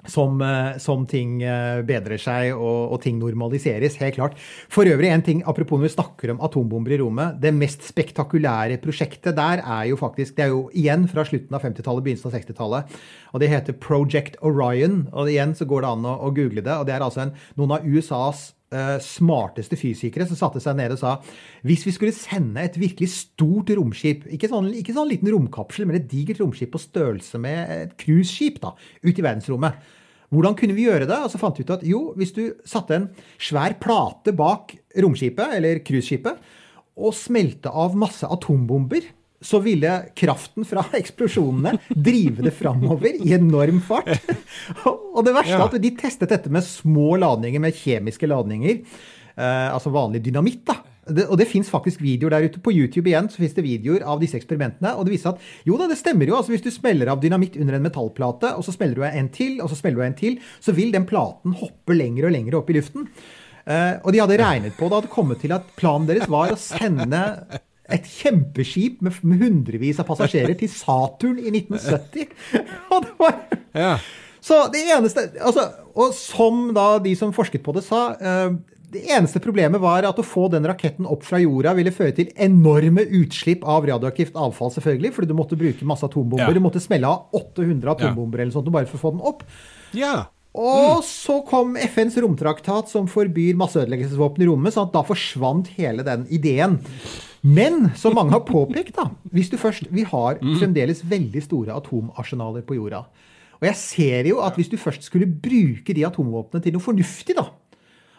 [0.10, 4.40] Som, eh, som ting eh, bedrer seg og, og ting normaliseres, helt klart.
[4.72, 7.38] For øvrig, en ting, apropos når vi snakker om atombomber i rommet.
[7.44, 11.62] Det mest spektakulære prosjektet der er jo faktisk Det er jo igjen fra slutten av
[11.66, 12.98] 50-tallet, begynnelsen av 60-tallet.
[13.34, 15.06] Og det heter Project Orion.
[15.14, 16.74] Og igjen så går det an å, å google det.
[16.74, 18.50] Og det er altså en, noen av USAs
[19.04, 21.18] smarteste fysikere som satte seg ned og sa
[21.68, 26.00] hvis vi skulle sende et virkelig stort romskip, ikke sånn, ikke sånn liten romkapsel, men
[26.00, 29.92] et digert romskip på størrelse med et cruiseskip ut i verdensrommet,
[30.32, 31.18] hvordan kunne vi gjøre det?
[31.20, 34.72] Og så fant vi ut at jo, hvis du satte en svær plate bak
[35.04, 36.40] romskipet, eller cruiseskipet,
[37.02, 39.04] og smelte av masse atombomber,
[39.42, 44.14] så ville kraften fra eksplosjonene drive det framover i enorm fart.
[44.86, 48.86] Og det verste er at de testet dette med små ladninger, med kjemiske ladninger.
[49.36, 50.64] Eh, altså vanlig dynamitt.
[50.70, 50.78] da.
[51.02, 52.62] Det, og det fins faktisk videoer der ute.
[52.62, 54.94] På YouTube igjen så finnes det videoer av disse eksperimentene.
[54.96, 56.38] Og det viser at jo da, det stemmer jo.
[56.38, 59.58] altså Hvis du smeller av dynamitt under en metallplate, og så smeller du en til,
[59.64, 62.70] og så smeller du en til, så vil den platen hoppe lenger og lenger opp
[62.70, 63.10] i luften.
[63.66, 66.60] Eh, og de hadde regnet på det, hadde kommet til at planen deres var å
[66.60, 67.26] sende
[67.96, 72.34] et kjempeskip med, med hundrevis av passasjerer til Saturn i 1970.
[72.94, 73.40] Og det var
[73.78, 73.94] Ja.
[74.42, 78.56] Så det eneste altså, Og som da de som forsket på det, sa eh,
[78.92, 82.32] det eneste problemet var at å få den raketten opp fra jorda ville føre til
[82.36, 86.50] enorme utslipp av radioaktivt avfall, selvfølgelig, fordi du måtte bruke masse atombomber.
[86.50, 86.58] Ja.
[86.58, 89.46] Du måtte smelle av 800 atombomber eller sånt bare for å få den opp.
[89.96, 90.16] ja.
[90.52, 96.04] Og så kom FNs romtraktat som forbyr masseødeleggelsesvåpen i rommet, sånn at da forsvant hele
[96.04, 96.76] den ideen.
[97.42, 102.62] Men som mange har påpekt, da hvis du først, Vi har fremdeles veldig store atomarsenaler
[102.62, 103.06] på jorda.
[103.62, 107.36] Og jeg ser jo at hvis du først skulle bruke de atomvåpnene til noe fornuftig,
[107.38, 107.50] da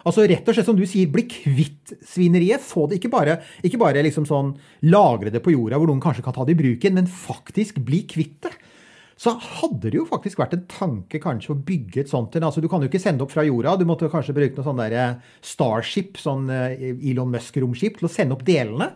[0.02, 2.62] Altså rett og slett som du sier, bli kvitt svineriet.
[2.66, 4.48] Få det ikke bare, ikke bare liksom sånn
[4.90, 8.02] lagre det på jorda hvor noen kanskje kan ta det i bruken, men faktisk bli
[8.10, 8.50] kvitt det
[9.22, 12.42] så hadde det jo faktisk vært en tanke kanskje å bygge et sånt en.
[12.48, 13.76] Altså, du kan jo ikke sende opp fra jorda.
[13.78, 15.12] Du måtte kanskje bruke noe sånn der eh,
[15.46, 16.74] Starship, sånn eh,
[17.12, 18.90] Elon Musk-romskip, til å sende opp delene.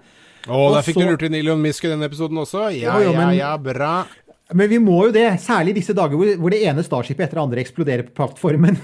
[0.46, 2.66] Å, der fikk så- du lurt inn Elon Musk i den episoden også.
[2.74, 3.94] Ja, Jo, jo, men- ja, ja, bra.
[4.54, 7.42] Men vi må jo det, særlig disse dager hvor, hvor det ene Starshipet etter det
[7.42, 8.76] andre eksploderer på plattformen.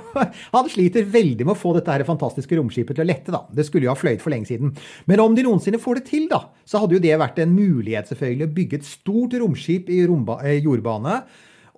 [0.56, 3.30] Han sliter veldig med å få dette her fantastiske romskipet til å lette.
[3.30, 3.44] da.
[3.54, 4.72] Det skulle jo ha fløyet for lenge siden.
[5.06, 8.10] Men om de noensinne får det til, da, så hadde jo det vært en mulighet
[8.10, 11.20] selvfølgelig å bygge et stort romskip i romba, eh, jordbane.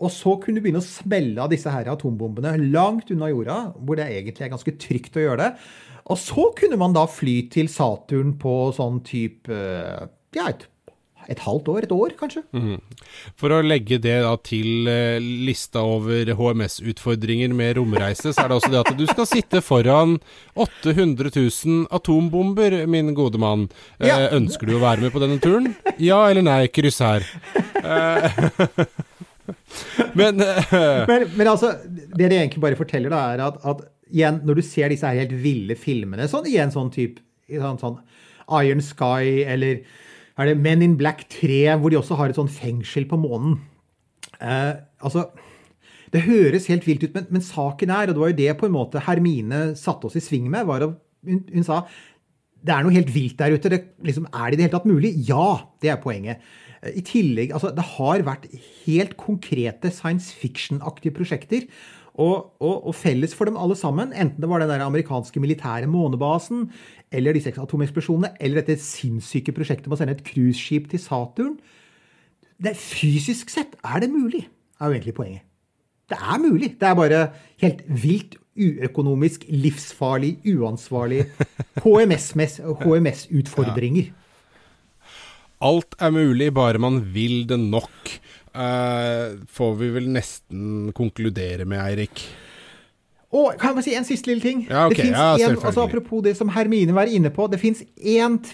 [0.01, 4.01] Og så kunne du begynne å smelle av disse her atombombene langt unna jorda, hvor
[4.01, 5.51] det egentlig er ganske trygt å gjøre det.
[6.09, 10.67] Og så kunne man da fly til Saturn på sånn type eh, Ja, et,
[11.33, 12.43] et halvt år, et år kanskje.
[13.41, 18.59] For å legge det da til eh, lista over HMS-utfordringer med romreise, så er det
[18.61, 20.17] også det at du skal sitte foran
[20.55, 23.67] 800 000 atombomber, min gode mann.
[23.99, 25.73] Eh, Ønsker du å være med på denne turen?
[26.03, 26.63] Ja eller nei?
[26.73, 27.27] Kryss her.
[27.83, 28.41] Eh,
[30.19, 34.41] Men eh, Men, men altså, det det egentlig bare forteller, da, er at, at igjen,
[34.47, 38.01] når du ser disse her helt ville filmene, sånn igjen sånn type sånn, sånn
[38.63, 39.81] Iron Sky eller
[40.37, 43.59] er det Men in Black 3, hvor de også har et sånn fengsel på månen.
[44.41, 45.31] Eh, altså
[46.13, 48.69] Det høres helt vilt ut, men, men saken er, og det var jo det på
[48.69, 51.83] en måte Hermine satte oss i sving med, var at hun, hun sa
[52.67, 53.71] det er noe helt vilt der ute.
[53.71, 55.13] Det, liksom, er det i det hele tatt mulig?
[55.29, 56.43] Ja, det er poenget.
[56.83, 58.49] Eh, I tillegg, altså, Det har vært
[58.87, 61.69] helt konkrete science fiction-aktige prosjekter.
[62.17, 65.89] Og, og, og felles for dem alle sammen, enten det var den der amerikanske militære
[65.91, 66.71] månebasen,
[67.13, 71.59] eller disse atomeksplosjonene, eller dette sinnssyke prosjektet med å sende et cruiseskip til Saturn
[72.63, 74.47] det Fysisk sett er det mulig,
[74.81, 75.45] er jo egentlig poenget.
[76.07, 76.71] Det er mulig.
[76.81, 77.23] Det er bare
[77.63, 81.27] helt vilt uøkonomisk, livsfarlig, uansvarlig
[81.85, 82.87] HMS-utfordringer.
[82.87, 84.13] HMS-utfordringer.
[85.61, 88.15] alt er mulig, bare man vil det nok.
[88.57, 92.25] Eh, får vi vel nesten konkludere med, Eirik.
[93.37, 94.65] Og kan jeg bare si en siste lille ting?
[94.71, 94.97] Ja, ok.
[94.97, 97.49] det Ja, en, altså Apropos det som Hermine var inne på.
[97.53, 97.83] Det fins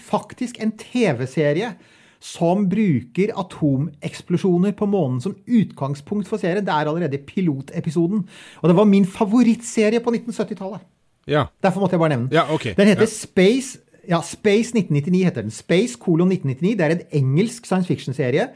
[0.09, 1.75] faktisk en TV-serie
[2.23, 6.65] som bruker atomeksplosjoner på månen som utgangspunkt for serien.
[6.65, 8.25] Det er allerede pilotepisoden.
[8.61, 10.83] Og det var min favorittserie på 1970-tallet.
[11.27, 11.45] Ja.
[11.63, 12.35] Derfor måtte jeg bare nevne den.
[12.35, 12.73] Ja, ok.
[12.77, 13.11] Den heter Ja.
[13.11, 15.51] Space ja, Space 1999 heter den.
[15.51, 16.77] Space kolon 1999.
[16.77, 18.49] Det er en engelsk science fiction-serie.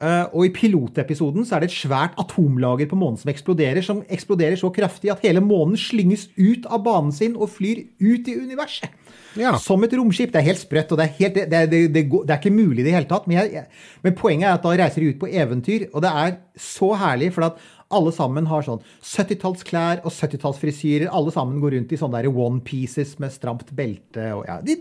[0.00, 4.00] Eh, og i pilotepisoden så er det et svært atomlager på månen som eksploderer, som
[4.08, 8.36] eksploderer så kraftig at hele månen slynges ut av banen sin og flyr ut i
[8.40, 8.94] universet.
[9.38, 9.52] Ja.
[9.60, 10.32] Som et romskip.
[10.32, 12.80] Det er helt sprøtt, og det er, helt, det, det, det, det, er ikke mulig
[12.80, 13.28] i det hele tatt.
[13.28, 13.66] Men, jeg,
[14.02, 17.30] men poenget er at da reiser de ut på eventyr, og det er så herlig,
[17.36, 17.60] for at
[17.90, 21.08] alle sammen har sånn 70-tallsklær og 70-tallsfrisyrer.
[21.10, 24.78] Alle sammen går rundt i sånne der one pieces med stramt belte og ja, de,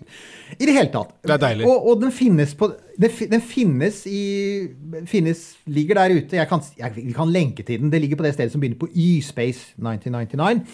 [0.57, 1.15] I det hele tatt.
[1.25, 1.67] Det er deilig.
[1.69, 4.21] Og, og den finnes på den, den finnes i
[5.09, 6.37] finnes, Ligger der ute.
[6.37, 7.91] Jeg kan, jeg, vi kan lenke til den.
[7.93, 10.65] Det ligger på det stedet som begynner på Y-Space 1999.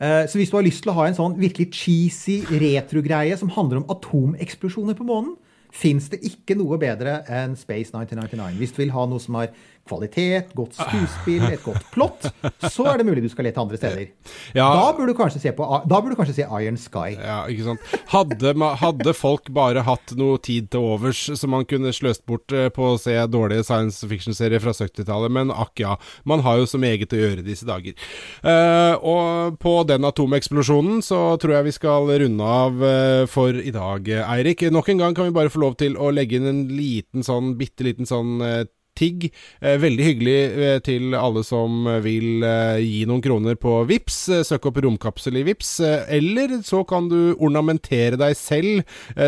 [0.00, 3.50] Eh, Så hvis du har lyst til å ha en sånn virkelig cheesy retrogreie som
[3.54, 5.36] handler om atomeksplosjoner på månen,
[5.74, 8.56] fins det ikke noe bedre enn Space 1999.
[8.60, 9.50] Hvis du vil ha noe som har
[9.88, 12.28] kvalitet, godt skuespill, et godt plott,
[12.68, 14.10] så er det mulig du skal lete andre steder.
[14.56, 14.68] Ja.
[14.68, 17.16] Da burde du kanskje se, på, da burde du kanskje se Iron Sky.
[17.16, 17.94] Ja, ikke sant.
[18.12, 22.68] Hadde, hadde folk bare hatt noe tid til overs som man kunne sløst bort eh,
[22.74, 25.96] på å se dårlige science fiction-serier fra 70-tallet, men akk ja,
[26.28, 27.96] man har jo så meget å gjøre disse dager.
[28.42, 33.74] Eh, og på den atomeksplosjonen så tror jeg vi skal runde av eh, for i
[33.74, 34.68] dag, Eirik.
[34.74, 37.54] Nok en gang kan vi bare få lov til å legge inn en liten sånn,
[37.60, 38.64] bitte liten sånn eh,
[38.98, 39.28] Tigg.
[39.62, 44.18] Eh, veldig hyggelig eh, til alle som vil eh, gi noen kroner på Vips.
[44.48, 45.76] Søk opp romkapsel i Vips.
[45.84, 48.82] Eller så kan du ornamentere deg selv,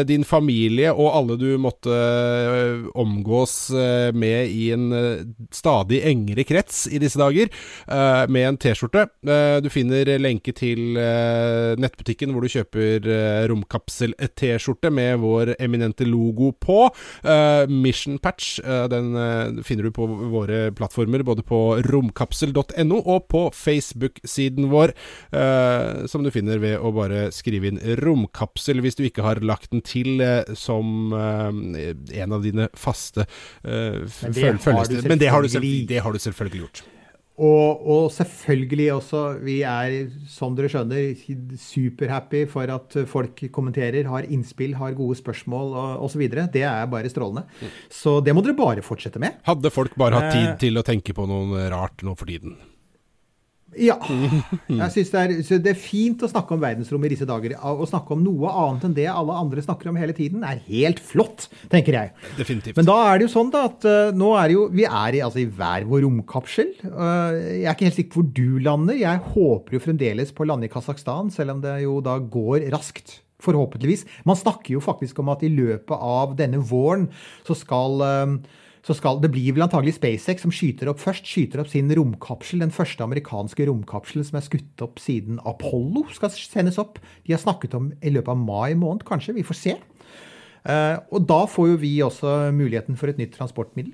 [0.06, 1.94] din familie og alle du måtte
[2.98, 3.54] omgås
[4.16, 4.86] med i en
[5.54, 7.50] stadig engere krets i disse dager,
[8.30, 9.06] med en T-skjorte.
[9.62, 10.98] Du finner lenke til
[11.80, 13.08] nettbutikken hvor du kjøper
[13.50, 16.82] romkapsel-T-skjorte med vår eminente logo på.
[17.70, 18.58] Mission Patch,
[18.92, 24.92] den finner du på våre plattformer, både på romkapsel.no og på Facebook-siden vår,
[25.32, 29.70] eh, som du finner ved å bare skrive inn 'romkapsel' hvis du ikke har lagt
[29.72, 33.26] den til eh, som eh, en av dine faste
[33.64, 35.08] eh, Men det føl- har du følgesteder.
[35.08, 35.88] Men det har, du selv, selvfølgelig.
[35.88, 36.82] det har du selvfølgelig gjort.
[37.40, 39.94] Og, og selvfølgelig også, vi er,
[40.28, 41.14] som dere skjønner,
[41.56, 46.26] superhappy for at folk kommenterer, har innspill, har gode spørsmål og osv.
[46.52, 47.46] Det er bare strålende.
[47.88, 49.40] Så det må dere bare fortsette med.
[49.48, 50.56] Hadde folk bare hatt tid Eh.
[50.66, 52.56] til å tenke på noe rart nå for tiden?
[53.78, 53.96] Ja.
[54.66, 57.54] Jeg synes det, er, det er fint å snakke om verdensrommet i disse dager.
[57.54, 61.02] Å snakke om noe annet enn det alle andre snakker om hele tiden, er helt
[61.04, 62.12] flott, tenker jeg.
[62.38, 62.78] Definitivt.
[62.80, 65.22] Men da er det jo sånn da at eh, nå er jo Vi er i,
[65.24, 66.72] altså, i hver vår romkapsel.
[66.90, 68.98] Eh, jeg er ikke helt sikker på hvor du lander.
[69.00, 72.70] Jeg håper jo fremdeles på å lande i Kasakhstan, selv om det jo da går
[72.74, 73.20] raskt.
[73.40, 74.02] Forhåpentligvis.
[74.28, 77.06] Man snakker jo faktisk om at i løpet av denne våren
[77.46, 78.34] så skal eh,
[78.86, 81.26] så skal, Det blir vel antagelig SpaceX som skyter opp først.
[81.28, 82.62] Skyter opp sin romkapsel.
[82.62, 86.98] Den første amerikanske romkapselen som er skutt opp siden Apollo, skal sendes opp.
[87.26, 89.36] De har snakket om i løpet av mai måned, kanskje.
[89.36, 89.76] Vi får se.
[90.64, 93.92] Eh, og da får jo vi også muligheten for et nytt transportmiddel.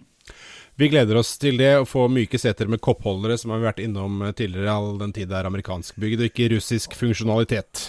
[0.76, 4.20] Vi gleder oss til det, å få myke seter med koppholdere, som har vært innom
[4.22, 7.86] eh, tidligere, all den tid det er amerikanskbygd og ikke russisk funksjonalitet.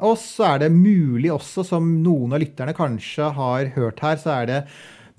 [0.00, 4.32] Og så er det mulig også, som noen av lytterne kanskje har hørt her, så
[4.38, 4.60] er det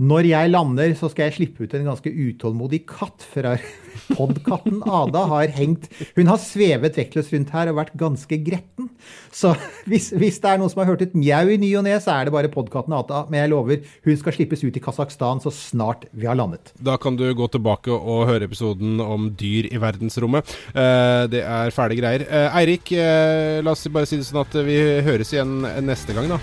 [0.01, 3.21] når jeg lander, så skal jeg slippe ut en ganske utålmodig katt.
[3.21, 3.53] fra
[4.17, 5.87] podkatten Ada har hengt
[6.17, 8.89] Hun har svevet vektløst rundt her og vært ganske gretten.
[9.33, 9.53] Så
[9.89, 12.15] hvis, hvis det er noen som har hørt et mjau i ny og ne, så
[12.15, 13.25] er det bare podkatten Ada.
[13.29, 16.73] Men jeg lover, hun skal slippes ut i Kasakhstan så snart vi har landet.
[16.81, 20.55] Da kan du gå tilbake og høre episoden om dyr i verdensrommet.
[20.73, 22.25] Eh, det er fæle greier.
[22.25, 26.31] Eh, Eirik, eh, la oss bare si det sånn at vi høres igjen neste gang,
[26.31, 26.41] da.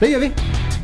[0.00, 0.83] Det gjør vi.